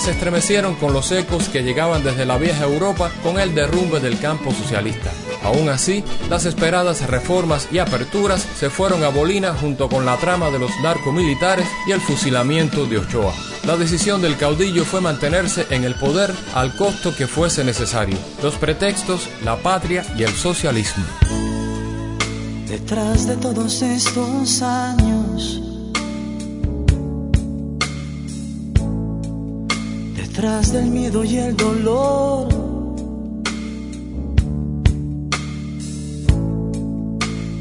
Se 0.07 0.13
estremecieron 0.13 0.75
con 0.75 0.93
los 0.93 1.11
ecos 1.11 1.49
que 1.49 1.63
llegaban 1.63 2.01
desde 2.01 2.25
la 2.25 2.37
vieja 2.37 2.63
Europa 2.63 3.11
con 3.23 3.37
el 3.41 3.53
derrumbe 3.53 3.99
del 3.99 4.17
campo 4.17 4.53
socialista. 4.53 5.11
Aún 5.43 5.67
así, 5.67 6.01
las 6.29 6.45
esperadas 6.45 7.05
reformas 7.07 7.67
y 7.73 7.79
aperturas 7.79 8.47
se 8.57 8.69
fueron 8.69 9.03
a 9.03 9.09
bolina 9.09 9.53
junto 9.53 9.89
con 9.89 10.05
la 10.05 10.15
trama 10.15 10.49
de 10.49 10.59
los 10.59 10.71
narcomilitares 10.81 11.67
y 11.87 11.91
el 11.91 11.99
fusilamiento 11.99 12.85
de 12.85 12.99
Ochoa. 12.99 13.33
La 13.65 13.75
decisión 13.75 14.21
del 14.21 14.37
caudillo 14.37 14.85
fue 14.85 15.01
mantenerse 15.01 15.67
en 15.71 15.83
el 15.83 15.95
poder 15.95 16.33
al 16.55 16.73
costo 16.77 17.13
que 17.13 17.27
fuese 17.27 17.65
necesario. 17.65 18.17
Los 18.41 18.55
pretextos, 18.55 19.27
la 19.43 19.57
patria 19.57 20.05
y 20.17 20.23
el 20.23 20.31
socialismo. 20.31 21.03
Detrás 22.69 23.27
de 23.27 23.35
todos 23.35 23.81
estos 23.81 24.61
años, 24.61 25.66
detrás 30.37 30.71
del 30.71 30.91
miedo 30.91 31.23
y 31.23 31.37
el 31.37 31.57
dolor, 31.57 32.47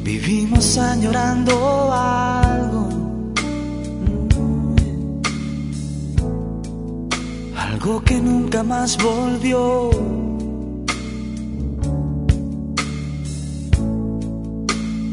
vivimos 0.05 0.77
añorando 0.77 1.91
algo, 1.91 2.89
algo 7.57 8.05
que 8.05 8.21
nunca 8.21 8.63
más 8.63 8.99
volvió. 9.03 9.91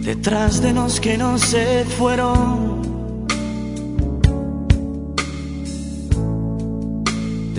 detrás 0.04 0.62
de 0.62 0.74
los 0.74 1.00
que 1.00 1.18
no 1.18 1.38
se 1.38 1.86
fueron, 1.86 2.83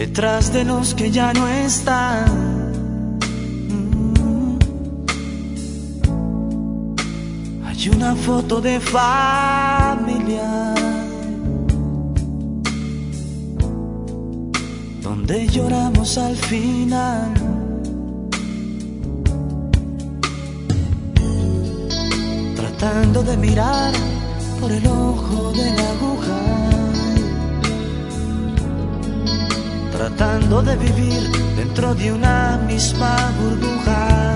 detrás 0.07 0.53
de 0.53 0.65
los 0.65 0.95
que 0.95 1.11
ya 1.11 1.33
no 1.33 1.49
están. 1.49 2.25
Hay 7.67 7.89
una 7.89 8.15
foto 8.15 8.61
de 8.61 8.81
familia 8.81 10.51
donde 15.07 15.47
lloramos 15.49 16.19
al 16.19 16.37
final. 16.37 17.33
tratando 22.57 23.23
de 23.23 23.37
mirar 23.39 23.93
por 24.61 24.71
el 24.71 24.87
ojo 24.87 25.53
de 25.53 25.67
la 25.79 25.87
aguja, 25.97 26.54
tratando 30.09 30.61
de 30.61 30.77
vivir 30.77 31.31
dentro 31.57 31.95
de 31.95 32.13
una 32.13 32.61
misma 32.67 33.33
burbuja. 33.41 34.35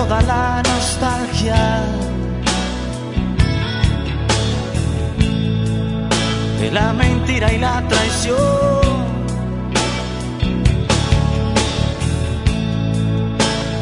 Toda 0.00 0.22
la 0.22 0.62
nostalgia. 0.62 1.82
De 6.58 6.70
la 6.70 6.92
mentira 6.94 7.52
y 7.52 7.58
la 7.58 7.82
traición. 7.86 8.38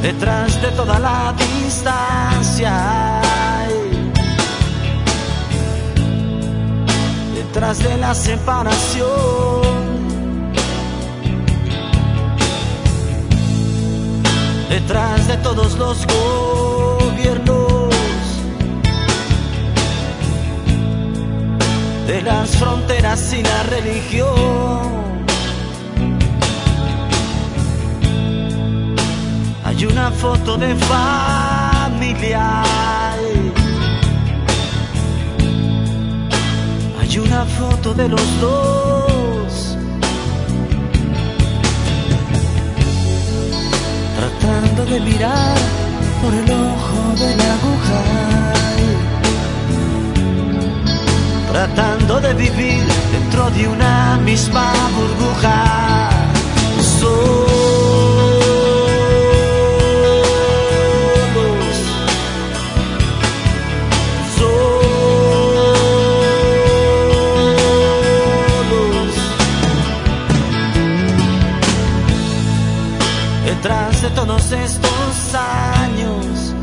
Detrás 0.02 0.60
de 0.60 0.70
toda 0.78 0.98
la 0.98 1.34
distancia. 1.44 2.74
Detrás 7.36 7.78
de 7.78 7.96
la 7.96 8.12
separación. 8.12 9.77
Detrás 14.80 15.26
de 15.26 15.36
todos 15.38 15.76
los 15.76 16.06
gobiernos, 16.06 17.92
de 22.06 22.22
las 22.22 22.50
fronteras 22.56 23.32
y 23.32 23.42
la 23.42 23.62
religión. 23.64 24.98
Hay 29.64 29.84
una 29.84 30.10
foto 30.12 30.56
de 30.56 30.74
familia. 30.76 32.62
Hay 37.00 37.18
una 37.18 37.44
foto 37.44 37.94
de 37.94 38.08
los 38.08 38.40
dos. 38.40 39.07
Tratando 44.18 44.84
de 44.84 44.98
mirar 44.98 45.56
por 46.20 46.34
el 46.34 46.50
ojo 46.50 47.00
de 47.22 47.36
la 47.36 47.48
aguja, 47.58 48.02
tratando 51.52 52.20
de 52.20 52.34
vivir 52.34 52.82
dentro 53.12 53.48
de 53.50 53.68
una 53.68 54.18
misma 54.24 54.72
burbuja. 54.96 56.08
Estos 74.52 75.34
años, 75.34 76.54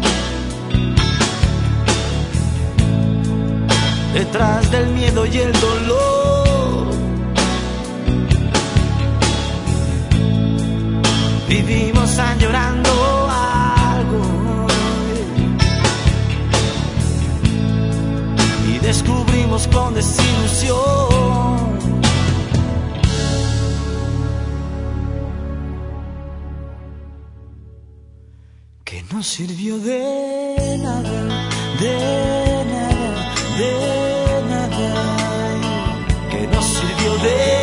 detrás 4.14 4.72
del 4.72 4.88
miedo 4.90 5.26
y 5.26 5.38
el 5.38 5.52
dolor, 5.54 6.88
vivimos 11.48 12.18
añorando 12.18 12.92
algo. 13.30 14.68
Y 18.68 18.80
descubrimos 18.80 19.68
con 19.68 19.94
desilusión. 19.94 21.15
No 29.16 29.24
sirvió 29.24 29.78
de 29.78 30.78
nada, 30.84 31.50
de 31.80 32.66
nada, 32.74 33.34
de 33.58 33.72
nada, 34.50 34.90
que 36.30 36.46
no 36.48 36.62
sirvió 36.62 37.14
de 37.24 37.55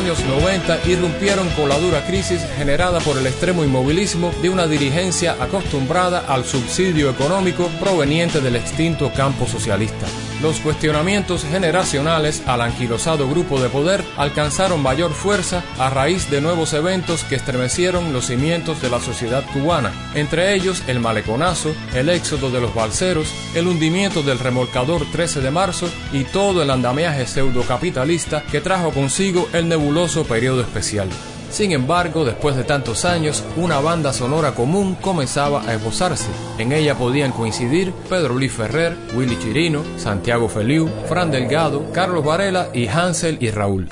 años 0.00 0.24
90 0.24 0.88
irrumpieron 0.88 1.46
con 1.50 1.68
la 1.68 1.78
dura 1.78 2.02
crisis 2.06 2.40
generada 2.56 3.00
por 3.00 3.18
el 3.18 3.26
extremo 3.26 3.64
inmovilismo 3.64 4.32
de 4.40 4.48
una 4.48 4.66
dirigencia 4.66 5.36
acostumbrada 5.38 6.20
al 6.26 6.46
subsidio 6.46 7.10
económico 7.10 7.68
proveniente 7.78 8.40
del 8.40 8.56
extinto 8.56 9.12
campo 9.12 9.46
socialista. 9.46 10.06
Los 10.42 10.58
cuestionamientos 10.60 11.44
generacionales 11.44 12.42
al 12.46 12.62
anquilosado 12.62 13.28
grupo 13.28 13.60
de 13.60 13.68
poder 13.68 14.02
alcanzaron 14.16 14.82
mayor 14.82 15.12
fuerza 15.12 15.62
a 15.78 15.90
raíz 15.90 16.30
de 16.30 16.40
nuevos 16.40 16.72
eventos 16.72 17.24
que 17.24 17.34
estremecieron 17.34 18.14
los 18.14 18.26
cimientos 18.26 18.80
de 18.80 18.88
la 18.88 19.00
sociedad 19.00 19.44
cubana, 19.52 19.92
entre 20.14 20.54
ellos 20.54 20.82
el 20.86 20.98
maleconazo, 20.98 21.74
el 21.94 22.08
éxodo 22.08 22.50
de 22.50 22.62
los 22.62 22.74
balseros, 22.74 23.30
el 23.54 23.66
hundimiento 23.66 24.22
del 24.22 24.38
remolcador 24.38 25.04
13 25.12 25.42
de 25.42 25.50
marzo 25.50 25.90
y 26.10 26.24
todo 26.24 26.62
el 26.62 26.70
andamiaje 26.70 27.26
pseudocapitalista 27.26 28.42
que 28.44 28.62
trajo 28.62 28.92
consigo 28.92 29.46
el 29.52 29.68
nebuloso 29.68 30.24
periodo 30.24 30.62
especial. 30.62 31.10
Sin 31.50 31.72
embargo, 31.72 32.24
después 32.24 32.56
de 32.56 32.64
tantos 32.64 33.04
años, 33.04 33.42
una 33.56 33.80
banda 33.80 34.12
sonora 34.12 34.52
común 34.54 34.94
comenzaba 34.94 35.62
a 35.62 35.74
esbozarse. 35.74 36.28
En 36.58 36.72
ella 36.72 36.94
podían 36.94 37.32
coincidir 37.32 37.92
Pedro 38.08 38.34
Luis 38.34 38.52
Ferrer, 38.52 38.96
Willy 39.14 39.38
Chirino, 39.38 39.82
Santiago 39.96 40.48
Feliu, 40.48 40.88
Fran 41.08 41.30
Delgado, 41.30 41.90
Carlos 41.92 42.24
Varela 42.24 42.68
y 42.72 42.86
Hansel 42.86 43.38
y 43.40 43.50
Raúl. 43.50 43.88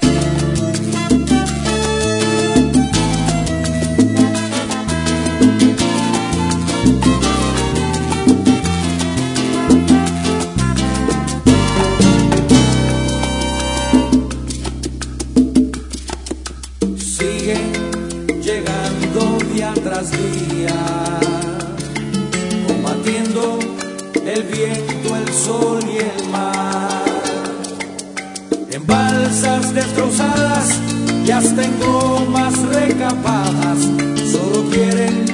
Combatiendo 22.66 23.59
el 24.27 24.43
viento, 24.45 25.16
el 25.16 25.33
sol 25.33 25.81
y 25.85 25.99
el 25.99 26.29
mar. 26.31 27.05
En 28.71 28.87
balsas 28.87 29.75
destrozadas 29.75 30.71
y 31.27 31.31
hasta 31.31 31.64
en 31.64 31.79
gomas 31.81 32.59
recapadas, 32.69 33.79
solo 34.31 34.69
quieren 34.71 35.28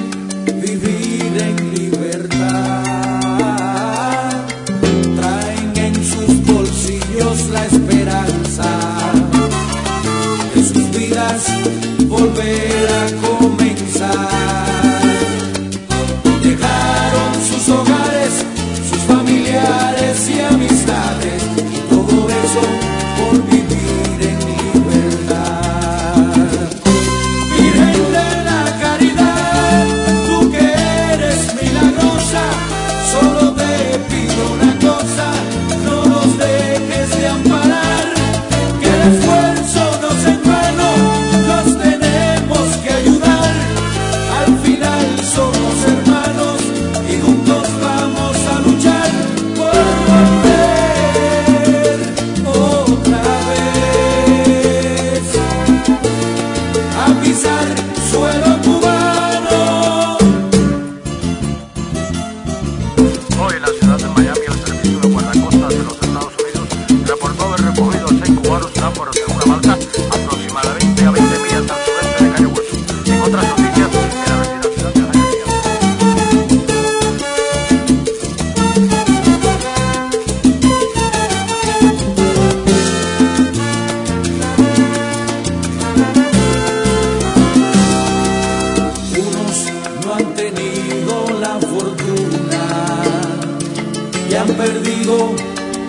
han 94.37 94.47
perdido 94.47 95.33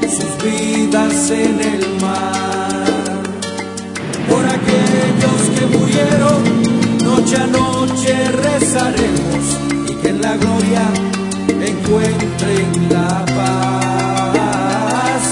sus 0.02 0.44
vidas 0.44 1.30
en 1.30 1.60
el 1.60 2.00
mar. 2.00 2.84
Por 4.28 4.44
aquellos 4.44 5.40
que 5.54 5.66
murieron, 5.76 6.42
noche 7.04 7.36
a 7.36 7.46
noche 7.46 8.14
rezaremos 8.44 9.44
y 9.90 9.94
que 9.94 10.08
en 10.10 10.22
la 10.22 10.36
gloria 10.36 10.82
encuentren 11.48 12.88
la 12.90 13.24
paz. 13.36 15.22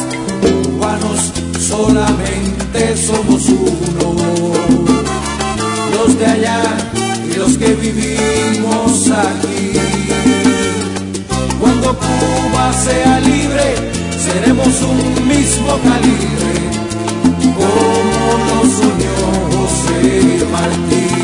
Cubanos 0.43 1.33
solamente 1.61 2.97
somos 2.97 3.49
uno, 3.49 4.15
los 5.93 6.19
de 6.19 6.27
allá 6.27 6.62
y 7.31 7.37
los 7.37 7.57
que 7.59 7.75
vivimos 7.75 9.11
aquí. 9.11 9.53
Cuando 11.65 11.97
Cuba 11.97 12.73
sea 12.75 13.21
libre, 13.21 13.75
seremos 14.19 14.83
un 14.83 15.27
mismo 15.29 15.79
calibre, 15.83 16.53
como 17.57 18.39
nos 18.45 18.79
unió 18.81 19.17
José 19.51 20.47
Martí. 20.53 21.24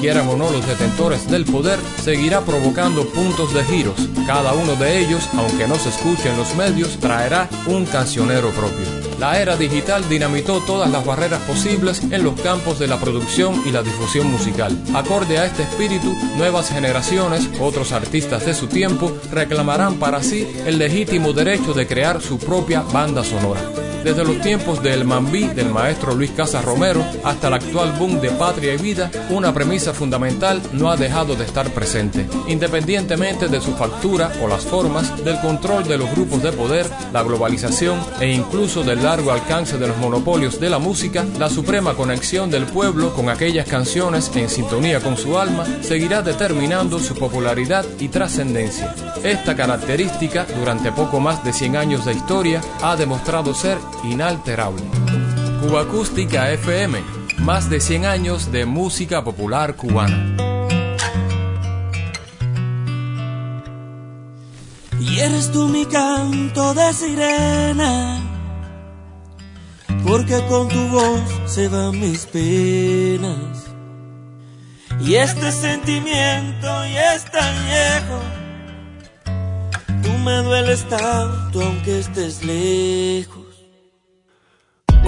Quieran 0.00 0.28
o 0.28 0.36
no 0.36 0.50
los 0.50 0.66
detentores 0.66 1.30
del 1.30 1.44
poder, 1.44 1.78
seguirá 2.02 2.40
provocando 2.40 3.04
puntos 3.06 3.52
de 3.52 3.62
giros. 3.64 4.08
Cada 4.26 4.54
uno 4.54 4.74
de 4.76 5.00
ellos, 5.00 5.28
aunque 5.36 5.68
no 5.68 5.74
se 5.76 5.90
escuche 5.90 6.30
en 6.30 6.36
los 6.36 6.54
medios, 6.54 6.98
traerá 6.98 7.48
un 7.66 7.84
cancionero 7.84 8.50
propio. 8.50 8.86
La 9.18 9.38
era 9.38 9.56
digital 9.56 10.08
dinamitó 10.08 10.60
todas 10.60 10.90
las 10.90 11.04
barreras 11.04 11.42
posibles 11.42 12.00
en 12.10 12.24
los 12.24 12.40
campos 12.40 12.78
de 12.78 12.86
la 12.86 12.98
producción 12.98 13.62
y 13.66 13.70
la 13.70 13.82
difusión 13.82 14.30
musical. 14.30 14.76
Acorde 14.94 15.38
a 15.38 15.44
este 15.44 15.62
espíritu, 15.62 16.16
nuevas 16.38 16.70
generaciones, 16.70 17.46
otros 17.60 17.92
artistas 17.92 18.46
de 18.46 18.54
su 18.54 18.66
tiempo, 18.66 19.12
reclamarán 19.30 19.96
para 19.98 20.22
sí 20.22 20.48
el 20.64 20.78
legítimo 20.78 21.34
derecho 21.34 21.74
de 21.74 21.86
crear 21.86 22.22
su 22.22 22.38
propia 22.38 22.80
banda 22.80 23.22
sonora. 23.22 23.60
Desde 24.04 24.24
los 24.24 24.40
tiempos 24.40 24.82
del 24.82 25.04
Mambí 25.04 25.44
del 25.48 25.68
maestro 25.68 26.14
Luis 26.14 26.30
Casas 26.30 26.64
Romero 26.64 27.04
hasta 27.22 27.48
el 27.48 27.54
actual 27.54 27.92
boom 27.98 28.20
de 28.20 28.30
Patria 28.30 28.72
y 28.74 28.78
Vida, 28.78 29.10
una 29.28 29.52
premisa 29.52 29.92
fundamental 29.92 30.62
no 30.72 30.90
ha 30.90 30.96
dejado 30.96 31.36
de 31.36 31.44
estar 31.44 31.68
presente. 31.70 32.26
Independientemente 32.48 33.48
de 33.48 33.60
su 33.60 33.72
factura 33.72 34.32
o 34.42 34.48
las 34.48 34.64
formas, 34.64 35.22
del 35.22 35.38
control 35.40 35.86
de 35.86 35.98
los 35.98 36.10
grupos 36.12 36.42
de 36.42 36.52
poder, 36.52 36.86
la 37.12 37.22
globalización 37.22 38.00
e 38.20 38.32
incluso 38.32 38.82
del 38.82 39.02
largo 39.02 39.32
alcance 39.32 39.76
de 39.76 39.88
los 39.88 39.98
monopolios 39.98 40.58
de 40.58 40.70
la 40.70 40.78
música, 40.78 41.26
la 41.38 41.50
suprema 41.50 41.92
conexión 41.94 42.50
del 42.50 42.64
pueblo 42.64 43.12
con 43.12 43.28
aquellas 43.28 43.68
canciones 43.68 44.30
en 44.34 44.48
sintonía 44.48 45.00
con 45.00 45.18
su 45.18 45.38
alma 45.38 45.66
seguirá 45.82 46.22
determinando 46.22 46.98
su 46.98 47.14
popularidad 47.14 47.84
y 47.98 48.08
trascendencia. 48.08 48.94
Esta 49.22 49.54
característica, 49.54 50.46
durante 50.58 50.90
poco 50.90 51.20
más 51.20 51.44
de 51.44 51.52
100 51.52 51.76
años 51.76 52.04
de 52.06 52.12
historia, 52.12 52.62
ha 52.82 52.96
demostrado 52.96 53.52
ser 53.54 53.76
inalterable. 54.04 54.82
Cuba 55.60 55.82
Acústica 55.82 56.50
FM, 56.50 57.02
más 57.38 57.68
de 57.68 57.80
100 57.80 58.06
años 58.06 58.50
de 58.50 58.64
música 58.66 59.22
popular 59.22 59.76
cubana. 59.76 60.36
Y 65.00 65.18
eres 65.18 65.50
tú 65.52 65.68
mi 65.68 65.86
canto 65.86 66.74
de 66.74 66.92
sirena, 66.92 68.20
porque 70.06 70.40
con 70.48 70.68
tu 70.68 70.88
voz 70.88 71.20
se 71.46 71.68
van 71.68 71.98
mis 71.98 72.26
penas. 72.26 73.66
Y 75.00 75.14
este 75.14 75.50
sentimiento 75.52 76.66
ya 76.86 77.14
es 77.14 77.24
tan 77.24 77.54
viejo, 77.66 78.20
tú 80.02 80.18
me 80.18 80.36
dueles 80.42 80.88
tanto 80.88 81.62
aunque 81.62 82.00
estés 82.00 82.44
lejos. 82.44 83.49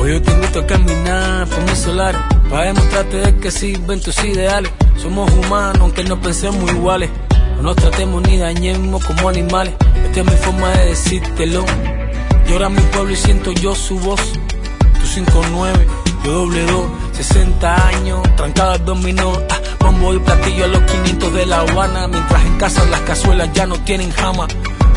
Hoy 0.02 0.10
yo 0.10 0.20
te 0.20 0.32
invito 0.32 0.58
a 0.58 0.66
caminar 0.66 1.46
por 1.46 1.62
mi 1.62 1.76
solar 1.76 2.28
para 2.50 2.64
demostrarte 2.64 3.18
de 3.18 3.36
que 3.36 3.52
sirven 3.52 4.00
tus 4.00 4.18
ideales. 4.24 4.72
Somos 4.96 5.30
humanos 5.30 5.78
aunque 5.80 6.02
no 6.02 6.20
pensemos 6.20 6.68
iguales. 6.72 7.08
No 7.54 7.62
nos 7.62 7.76
tratemos 7.76 8.20
ni 8.26 8.36
dañemos 8.36 9.04
como 9.04 9.28
animales. 9.28 9.74
Esta 10.04 10.22
es 10.22 10.26
mi 10.26 10.36
forma 10.38 10.70
de 10.70 10.86
decírtelo. 10.86 11.64
Llora 12.48 12.68
mi 12.68 12.80
pueblo 12.80 13.12
y 13.12 13.16
siento 13.16 13.52
yo 13.52 13.76
su 13.76 13.96
voz. 14.00 14.20
Tú 14.32 15.20
5-9, 15.20 15.86
yo 16.24 16.32
doble 16.32 16.66
2, 16.66 16.84
60 17.12 17.86
años, 17.86 18.22
trancada 18.36 18.78
dominó. 18.78 19.38
Ah, 19.50 19.60
bombo 19.78 20.14
y 20.14 20.18
platillo 20.18 20.64
a 20.64 20.66
los 20.66 20.82
500 20.82 21.32
de 21.32 21.46
La 21.46 21.60
Habana. 21.60 22.08
Mientras 22.08 22.44
en 22.44 22.58
casa 22.58 22.84
las 22.86 23.02
cazuelas 23.02 23.50
ya 23.52 23.66
no 23.66 23.78
tienen 23.84 24.10
jama. 24.10 24.48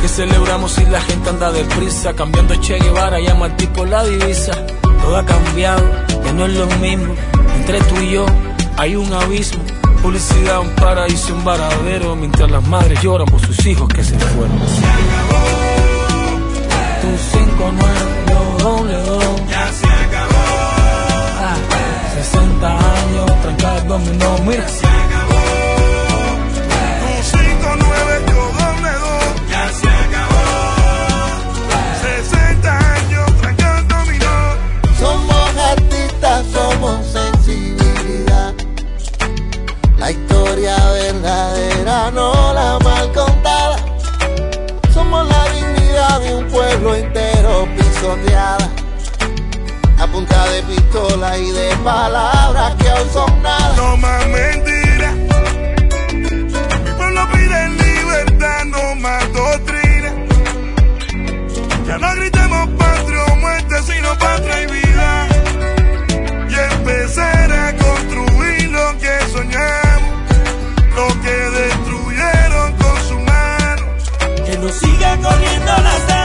Que 0.05 0.09
celebramos 0.09 0.71
si 0.73 0.85
la 0.85 1.01
gente 1.01 1.31
anda 1.31 1.51
deprisa, 1.51 2.13
cambiando 2.13 2.53
Che 2.61 2.77
Guevara, 2.77 3.19
llama 3.19 3.45
al 3.45 3.57
tipo 3.57 3.83
la 3.85 4.03
divisa. 4.03 4.51
Todo 5.01 5.17
ha 5.17 5.25
cambiado, 5.25 5.81
ya 6.23 6.31
no 6.31 6.45
es 6.45 6.53
lo 6.53 6.67
mismo. 6.77 7.15
Entre 7.55 7.81
tú 7.81 7.99
y 7.99 8.11
yo 8.11 8.27
hay 8.77 8.95
un 8.95 9.11
abismo. 9.11 9.63
Publicidad, 10.03 10.59
un 10.59 10.69
paraíso, 10.75 11.33
un 11.33 11.43
varadero. 11.43 12.15
Mientras 12.15 12.51
las 12.51 12.63
madres 12.67 13.01
lloran 13.01 13.25
por 13.25 13.41
sus 13.41 13.65
hijos 13.65 13.87
que 13.87 14.03
se 14.03 14.15
fueron. 14.19 14.59
Se 14.59 14.85
acabó. 14.85 15.41
Tu 17.01 17.07
5-9, 17.37 18.29
yo 18.29 18.63
doble 18.63 18.97
dos. 19.07 19.41
Ya 19.49 19.71
se 19.73 19.87
acabó. 19.87 20.43
Ah, 21.41 21.57
60 22.13 22.77
años, 22.77 23.41
trancada 23.41 23.81
al 23.81 23.87
dominó, 23.87 24.37
mira. 24.45 24.67
pueblo 46.85 47.03
entero 47.03 47.67
pisoteada 47.75 48.69
a 49.97 50.07
punta 50.07 50.45
de 50.51 50.61
pistola 50.63 51.35
y 51.37 51.49
de 51.49 51.75
palabras 51.77 52.75
que 52.75 52.91
hoy 52.91 53.09
son 53.11 53.41
nada. 53.41 53.75
No 53.75 53.97
más 53.97 54.27
mentiras, 54.27 55.15
mi 56.83 56.91
pueblo 56.95 57.27
pide 57.31 57.69
libertad, 57.69 58.65
no 58.65 58.95
más 58.95 59.33
doctrina. 59.33 60.13
Ya 61.87 61.97
no 61.97 62.15
gritemos 62.17 62.69
patria 62.77 63.23
o 63.31 63.35
muerte, 63.37 63.75
sino 63.83 64.17
patria 64.19 64.61
y 64.61 64.65
vida. 64.67 65.27
Y 66.49 66.73
empezar 66.75 67.51
a 67.51 67.75
construir 67.77 68.69
lo 68.69 68.97
que 68.99 69.19
soñamos, 69.33 70.13
lo 70.95 71.07
que 71.21 71.35
destruyeron 71.61 72.73
con 72.73 72.97
su 73.07 73.19
mano. 73.21 73.85
Que 74.45 74.57
nos 74.59 74.75
siga 74.75 75.17
corriendo 75.17 75.71
las 75.81 76.24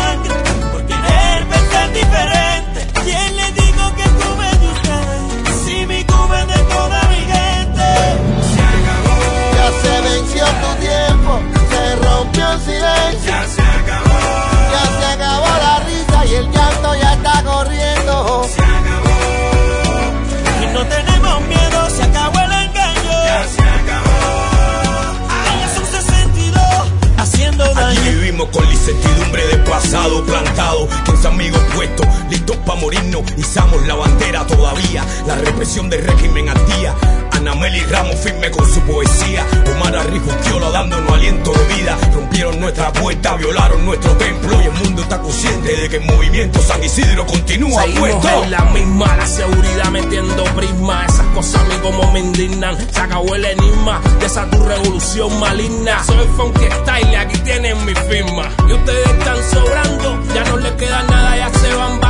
firme 38.21 38.51
con 38.51 38.69
su 38.69 38.81
poesía. 38.81 39.47
Omar 39.75 39.97
Arrijuquiola 39.97 40.71
dándonos 40.71 41.13
aliento 41.13 41.53
de 41.53 41.75
vida. 41.75 41.99
Rompieron 42.13 42.61
nuestra 42.61 42.93
puerta, 42.93 43.37
violaron 43.37 43.85
nuestro 43.85 44.13
templo. 44.13 44.61
Y 44.61 44.67
el 44.67 44.73
mundo 44.73 45.03
está 45.03 45.21
consciente 45.21 45.77
de 45.77 45.89
que 45.89 45.97
el 45.97 46.05
movimiento 46.05 46.61
San 46.61 46.83
Isidro 46.83 47.27
continúa 47.27 47.83
Seguimos 47.83 48.11
puesto. 48.11 48.45
en 48.45 48.51
la 48.51 48.65
misma, 48.67 49.17
la 49.17 49.27
seguridad 49.27 49.91
metiendo 49.91 50.45
prisma. 50.45 51.07
Esas 51.07 51.27
cosas 51.35 51.63
a 51.63 51.65
mí 51.65 51.75
como 51.83 52.13
me 52.13 52.21
indignan. 52.21 52.77
Se 52.93 53.01
acabó 53.01 53.35
el 53.35 53.45
enigma 53.45 54.01
de 54.19 54.27
esa 54.27 54.49
tu 54.51 54.63
revolución 54.63 55.41
maligna. 55.41 56.05
Soy 56.05 56.27
funky 56.37 56.67
style 56.83 57.17
aquí 57.17 57.39
tienen 57.39 57.85
mi 57.85 57.95
firma. 57.95 58.51
Y 58.69 58.73
ustedes 58.73 59.07
están 59.09 59.37
sobrando, 59.51 60.23
ya 60.35 60.45
no 60.45 60.57
les 60.59 60.73
queda 60.73 61.03
nada, 61.05 61.37
ya 61.37 61.59
se 61.59 61.75
van 61.75 62.01
bajando. 62.01 62.10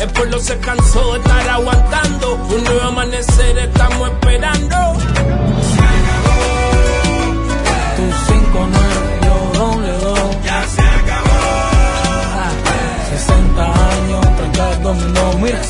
El 0.00 0.08
pueblo 0.08 0.38
se 0.38 0.58
cansó 0.60 1.12
de 1.12 1.18
estar 1.18 1.48
aguantando. 1.50 2.34
Un 2.34 2.64
nuevo 2.64 2.80
amanecer 2.80 3.58
estamos 3.58 4.08
esperando. 4.08 4.76
Se 5.70 5.80
acabó. 5.98 6.40
Eh. 7.66 7.96
Tu 7.96 8.32
5 8.32 8.68
9 8.72 9.20
yo 9.22 9.58
doble. 9.58 9.92
Ya 10.42 10.66
se 10.66 10.80
acabó. 10.80 11.38
Ah, 12.34 12.50
60 13.10 13.62
años, 13.62 14.36
32 14.38 14.82
dominó, 14.82 15.32
mira. 15.42 15.60